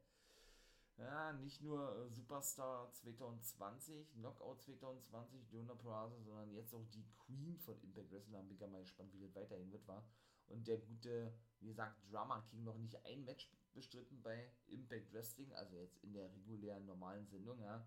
Ja, 0.98 1.34
nicht 1.34 1.62
nur 1.62 1.96
äh, 1.98 2.10
Superstar 2.10 2.92
2020, 2.94 4.14
Knockout 4.14 4.62
2020, 4.62 5.48
Diona 5.48 5.74
Purrazzo, 5.74 6.22
sondern 6.22 6.52
jetzt 6.52 6.74
auch 6.74 6.86
die 6.94 7.06
Queen 7.26 7.58
von 7.58 7.80
Impact 7.82 8.12
Wrestling. 8.12 8.34
Da 8.34 8.42
bin 8.42 8.56
ich 8.56 8.60
mal 8.62 8.82
gespannt, 8.82 9.12
wie 9.14 9.22
das 9.22 9.36
weiterhin 9.36 9.72
wird, 9.72 9.88
war. 9.88 10.06
Und 10.48 10.68
der 10.68 10.78
gute, 10.78 11.34
wie 11.60 11.68
gesagt, 11.68 11.98
Drama 12.12 12.42
King 12.50 12.64
noch 12.64 12.78
nicht 12.78 13.04
ein 13.06 13.24
Match 13.26 13.50
bestritten 13.74 14.22
bei 14.22 14.52
Impact 14.68 15.12
Wrestling, 15.14 15.52
also 15.56 15.78
jetzt 15.78 15.98
in 16.04 16.14
der 16.14 16.32
regulären 16.36 16.86
normalen 16.86 17.28
Sendung, 17.28 17.60
ja 17.60 17.84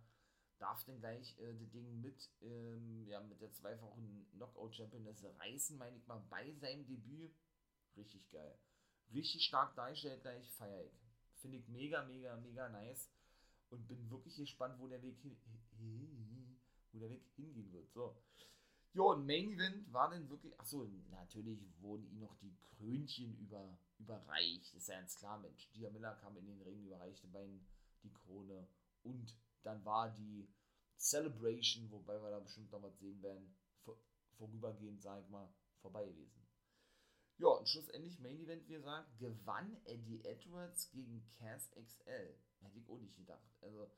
darf 0.58 0.84
denn 0.84 1.00
gleich 1.00 1.38
äh, 1.38 1.54
das 1.54 1.70
Ding 1.70 2.00
mit, 2.00 2.30
ähm, 2.42 3.06
ja, 3.06 3.20
mit 3.20 3.40
der 3.40 3.52
zweifachen 3.52 4.26
Knockout-Championess 4.32 5.24
reißen, 5.38 5.76
meine 5.76 5.96
ich 5.96 6.06
mal, 6.06 6.24
bei 6.30 6.52
seinem 6.54 6.86
Debüt. 6.86 7.34
Richtig 7.96 8.28
geil. 8.30 8.58
Richtig 9.12 9.44
stark 9.44 9.74
dargestellt 9.74 10.22
gleich, 10.22 10.50
feier 10.52 10.84
ich. 10.84 11.05
Finde 11.46 11.58
ich 11.58 11.68
mega, 11.68 12.02
mega, 12.02 12.36
mega 12.38 12.68
nice. 12.70 13.08
Und 13.70 13.86
bin 13.86 14.10
wirklich 14.10 14.34
gespannt, 14.34 14.80
wo 14.80 14.88
der 14.88 15.00
Weg 15.00 15.16
hin, 15.20 15.38
wo 16.90 16.98
der 16.98 17.08
Weg 17.08 17.22
hingehen 17.36 17.72
wird. 17.72 17.88
So. 17.92 18.20
Ja, 18.94 19.02
und 19.02 19.24
Main 19.26 19.52
Event 19.52 19.92
war 19.92 20.10
dann 20.10 20.28
wirklich, 20.28 20.58
achso, 20.58 20.88
natürlich 21.08 21.60
wurden 21.78 22.04
ihm 22.10 22.18
noch 22.18 22.34
die 22.38 22.56
Krönchen 22.56 23.38
über, 23.38 23.78
überreicht. 23.96 24.74
ist 24.74 24.88
ja 24.88 24.96
ganz 24.98 25.14
klar, 25.14 25.38
Mensch. 25.38 25.70
Dia 25.70 25.88
Miller 25.90 26.16
kam 26.16 26.36
in 26.36 26.46
den 26.46 26.60
Ring, 26.62 26.84
überreichte 26.84 27.28
beiden 27.28 27.64
die 28.02 28.12
Krone 28.12 28.66
und 29.04 29.32
dann 29.62 29.84
war 29.84 30.12
die 30.12 30.48
Celebration, 30.98 31.88
wobei 31.92 32.20
wir 32.20 32.30
da 32.30 32.40
bestimmt 32.40 32.72
noch 32.72 32.82
was 32.82 32.98
sehen 32.98 33.22
werden, 33.22 33.54
vor, 33.84 33.96
vorübergehend, 34.36 35.00
sag 35.00 35.22
ich 35.22 35.28
mal, 35.28 35.48
vorbei 35.80 36.06
gewesen. 36.06 36.45
Ja, 37.38 37.48
und 37.48 37.68
schlussendlich 37.68 38.18
Main 38.18 38.40
Event, 38.40 38.66
wie 38.66 38.74
gesagt, 38.74 39.18
gewann 39.18 39.76
Eddie 39.84 40.24
Edwards 40.24 40.90
gegen 40.90 41.22
Cass 41.38 41.70
XL. 41.72 42.34
Hätte 42.60 42.78
ich 42.78 42.88
auch 42.88 42.98
nicht 42.98 43.16
gedacht. 43.16 43.46
Also, 43.60 43.90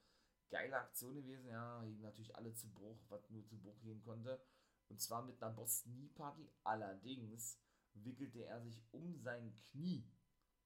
geile 0.51 0.77
Aktion 0.77 1.15
gewesen, 1.15 1.47
ja, 1.47 1.85
natürlich 2.01 2.35
alle 2.35 2.53
zu 2.55 2.69
Bruch, 2.71 2.99
was 3.09 3.31
nur 3.31 3.47
zu 3.47 3.57
Bruch 3.59 3.81
gehen 3.81 4.03
konnte. 4.03 4.41
Und 4.89 5.01
zwar 5.01 5.23
mit 5.23 5.41
einer 5.43 5.55
Boston 5.55 5.95
Knee 5.95 6.09
Party. 6.09 6.51
Allerdings 6.65 7.61
wickelte 7.95 8.45
er 8.45 8.61
sich 8.61 8.83
um 8.91 9.17
sein 9.19 9.57
Knie 9.71 10.11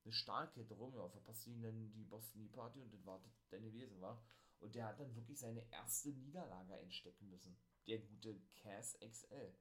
eine 0.04 0.12
Stahlkette 0.12 0.74
rum, 0.74 0.94
ja, 0.94 1.08
verpasste 1.08 1.50
ihn 1.50 1.62
dann 1.62 1.92
die 1.92 2.04
Boston 2.04 2.40
Knee 2.40 2.48
Party 2.48 2.80
und 2.80 2.92
das 2.92 3.04
war 3.06 3.20
das 3.20 3.32
dann 3.50 4.00
war. 4.00 4.24
Und 4.60 4.74
der 4.74 4.86
hat 4.86 5.00
dann 5.00 5.14
wirklich 5.14 5.38
seine 5.38 5.64
erste 5.70 6.10
Niederlage 6.10 6.74
einstecken 6.74 7.28
müssen. 7.30 7.56
Der 7.86 7.98
gute 7.98 8.40
Cass 8.54 8.96
XL. 9.00 9.54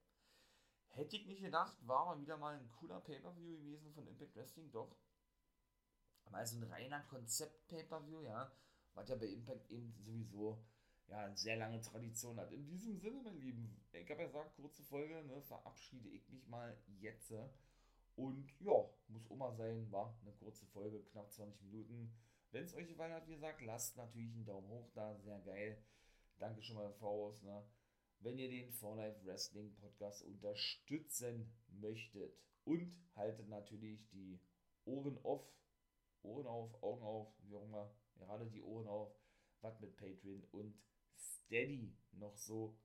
Hätte 0.91 1.15
ich 1.15 1.25
nicht 1.25 1.41
gedacht, 1.41 1.77
war 1.88 2.06
mal 2.06 2.21
wieder 2.21 2.38
mal 2.38 2.58
ein 2.58 2.69
cooler 2.80 2.99
Pay-Per-View 2.99 3.58
gewesen 3.58 3.93
von 3.93 4.08
Impact 4.08 4.36
Wrestling, 4.36 4.71
doch. 4.71 4.95
Mal 6.30 6.45
so 6.45 6.58
ein 6.58 6.63
reiner 6.63 7.01
Konzept-Pay-Per-View, 7.04 8.21
ja. 8.23 8.51
Was 8.93 9.10
ja 9.10 9.15
bei 9.15 9.27
Impact 9.27 9.69
eben 9.69 9.91
sowieso 9.93 10.62
ja, 11.08 11.25
eine 11.25 11.38
sehr 11.38 11.58
lange 11.58 11.82
Tradition 11.82 12.39
hat. 12.39 12.51
In 12.51 12.65
diesem 12.65 12.97
Sinne, 12.97 13.21
mein 13.21 13.39
Lieben, 13.39 13.82
ich 13.91 14.10
habe 14.10 14.21
ja 14.21 14.27
gesagt, 14.27 14.56
kurze 14.56 14.84
Folge, 14.84 15.23
ne, 15.23 15.41
verabschiede 15.41 16.10
ich 16.10 16.27
mich 16.30 16.47
mal 16.47 16.77
jetzt. 16.99 17.34
Und 18.15 18.54
ja, 18.60 18.89
muss 19.08 19.30
mal 19.30 19.54
sein, 19.56 19.91
war 19.91 20.17
eine 20.21 20.34
kurze 20.34 20.65
Folge, 20.67 21.04
knapp 21.12 21.32
20 21.32 21.63
Minuten. 21.63 22.13
Wenn 22.51 22.65
es 22.65 22.75
euch 22.75 22.88
gefallen 22.88 23.13
hat, 23.13 23.27
wie 23.27 23.36
gesagt, 23.36 23.62
lasst 23.62 23.97
natürlich 23.97 24.34
einen 24.34 24.45
Daumen 24.45 24.67
hoch 24.69 24.89
da, 24.93 25.15
sehr 25.19 25.39
geil. 25.39 25.82
Danke 26.38 26.62
schon 26.62 26.75
mal 26.75 26.91
voraus. 26.93 27.41
Ne? 27.43 27.63
Wenn 28.23 28.38
ihr 28.38 28.49
den 28.49 28.71
For 28.71 28.95
Life 28.95 29.25
Wrestling 29.25 29.73
Podcast 29.77 30.23
unterstützen 30.23 31.51
möchtet 31.69 32.38
und 32.65 32.95
haltet 33.15 33.49
natürlich 33.49 34.07
die 34.10 34.39
Ohren 34.86 35.17
auf, 35.23 35.43
Ohren 36.21 36.45
auf, 36.45 36.84
Augen 36.84 37.01
auf, 37.01 37.34
wie 37.41 37.55
auch 37.55 37.63
immer, 37.63 37.91
gerade 38.13 38.45
die 38.45 38.62
Ohren 38.62 38.88
auf, 38.88 39.12
was 39.62 39.79
mit 39.79 39.97
Patreon 39.97 40.43
und 40.51 40.79
Steady 41.15 41.97
noch 42.12 42.38
so 42.38 42.77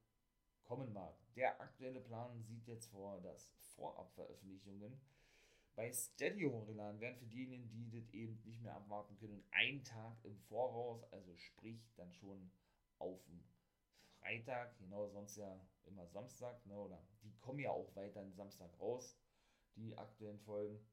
kommen 0.62 0.94
mag. 0.94 1.14
Der 1.35 1.61
aktuelle 1.61 2.01
Plan 2.01 2.42
sieht 2.42 2.66
jetzt 2.66 2.87
vor, 2.87 3.20
dass 3.20 3.53
Vorabveröffentlichungen 3.75 4.99
bei 5.75 5.92
Steady 5.92 6.44
hochgeladen 6.44 6.99
werden 6.99 7.18
für 7.18 7.27
diejenigen, 7.27 7.68
die 7.68 7.90
das 7.90 8.09
eben 8.14 8.40
nicht 8.46 8.62
mehr 8.62 8.75
abwarten 8.75 9.14
können. 9.18 9.44
Einen 9.51 9.85
Tag 9.85 10.16
im 10.25 10.38
Voraus, 10.49 11.05
also 11.12 11.37
sprich 11.37 11.92
dann 11.96 12.11
schon 12.14 12.51
auf 12.99 13.22
dem 13.27 13.44
Freitag, 14.27 14.77
genau 14.79 15.07
sonst 15.09 15.37
ja 15.37 15.61
immer 15.85 16.05
Samstag, 16.09 16.67
ne, 16.67 16.77
oder 16.77 17.01
die 17.23 17.33
kommen 17.39 17.61
ja 17.61 17.71
auch 17.71 17.95
weiterhin 17.95 18.33
Samstag 18.33 18.71
raus, 18.81 19.17
die 19.77 19.97
aktuellen 19.97 20.41
Folgen. 20.41 20.85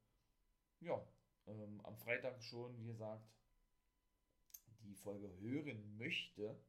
Ja, 0.82 1.04
ähm, 1.48 1.82
am 1.84 1.98
Freitag 1.98 2.44
schon, 2.44 2.78
wie 2.78 2.86
gesagt, 2.86 3.28
die 4.84 4.94
Folge 4.94 5.36
hören 5.40 5.98
möchte, 5.98 6.60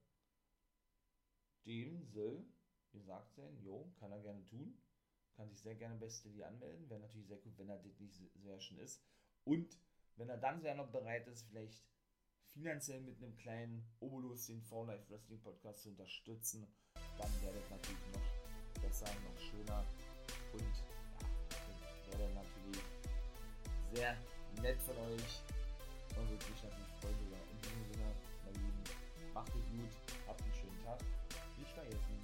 dem 1.66 2.02
soll 2.06 2.46
gesagt 2.92 3.34
sein, 3.34 3.60
jo, 3.62 3.92
kann 3.98 4.12
er 4.12 4.20
gerne 4.20 4.44
tun 4.46 4.80
kann 5.34 5.48
sich 5.48 5.60
sehr 5.60 5.74
gerne 5.74 5.96
bei 5.96 6.08
Steady 6.08 6.42
anmelden. 6.42 6.88
Wäre 6.88 7.00
natürlich 7.00 7.26
sehr 7.26 7.38
gut, 7.38 7.58
wenn 7.58 7.68
er 7.68 7.78
das 7.78 7.98
nicht 7.98 8.14
sehr 8.36 8.60
schon 8.60 8.78
ist. 8.78 9.02
Und 9.44 9.76
wenn 10.16 10.28
er 10.28 10.38
dann 10.38 10.60
sehr 10.60 10.74
noch 10.74 10.90
bereit 10.90 11.26
ist, 11.26 11.48
vielleicht 11.48 11.84
finanziell 12.54 13.00
mit 13.00 13.16
einem 13.18 13.36
kleinen 13.36 13.84
Obolus 14.00 14.46
den 14.46 14.62
For 14.62 14.86
Life 14.86 15.10
Wrestling 15.10 15.40
Podcast 15.40 15.82
zu 15.82 15.88
unterstützen, 15.90 16.66
dann 17.18 17.30
das 17.42 17.70
natürlich 17.70 18.06
noch 18.12 18.80
besser, 18.80 19.06
noch 19.06 19.40
schöner 19.40 19.84
und 20.52 20.62
ja, 22.12 22.18
wäre 22.18 22.30
natürlich 22.32 22.82
sehr 23.92 24.16
nett 24.62 24.80
von 24.82 24.96
euch 24.96 25.42
und 26.16 26.30
würde 26.30 26.46
mich 26.50 26.62
natürlich 26.62 26.92
freuen. 27.00 27.14
In 27.50 27.58
diesem 27.60 27.92
Sinne, 27.92 28.14
meine 28.44 28.58
Lieben, 28.58 28.84
macht 29.34 29.48
es 29.48 29.54
gut, 29.54 29.90
habt 30.28 30.42
einen 30.42 30.54
schönen 30.54 30.84
Tag. 30.84 31.00
Nicht 31.58 31.72
vergessen, 31.72 32.23